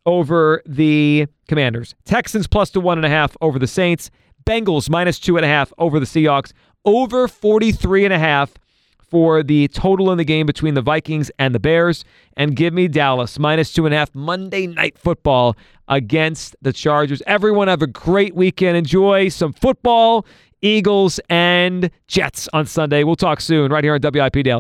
over 0.06 0.62
the 0.66 1.28
Commanders. 1.48 1.96
Texans 2.06 2.48
plus 2.48 2.70
to 2.72 2.80
one 2.80 2.98
and 2.98 3.06
a 3.06 3.10
half 3.10 3.36
over 3.42 3.60
the 3.60 3.68
Saints. 3.68 4.12
Bengals 4.46 4.90
minus 4.90 5.20
two 5.20 5.38
and 5.38 5.46
a 5.46 5.50
half 5.50 5.74
over 5.78 6.00
the 6.00 6.06
Seahawks. 6.06 6.52
Over 6.86 7.28
43 7.28 8.06
and 8.06 8.14
a 8.14 8.20
half 8.20 8.54
for 9.10 9.44
the 9.44 9.68
total 9.70 10.12
in 10.12 10.18
the 10.18 10.26
game 10.26 10.46
between 10.46 10.74
the 10.74 10.82
Vikings 10.82 11.32
and 11.40 11.56
the 11.56 11.60
Bears. 11.60 12.04
And 12.38 12.56
give 12.56 12.74
me 12.74 12.88
Dallas 12.88 13.40
minus 13.40 13.72
two 13.72 13.86
and 13.86 13.94
a 13.94 13.98
half 13.98 14.14
Monday 14.14 14.68
night 14.68 14.98
football 14.98 15.56
against 15.88 16.56
the 16.62 16.74
Chargers. 16.74 17.22
Everyone 17.28 17.68
have 17.68 17.82
a 17.82 17.88
great 17.88 18.36
weekend. 18.36 18.78
Enjoy 18.78 19.30
some 19.30 19.54
football, 19.54 20.26
Eagles, 20.62 21.20
and 21.30 21.90
Jets 22.08 22.50
on 22.54 22.66
Sunday. 22.66 23.04
We'll 23.04 23.16
talk 23.16 23.42
soon 23.42 23.72
right 23.72 23.84
here 23.84 23.94
on 23.94 24.02
WIP 24.02 24.34
Daily. 24.34 24.52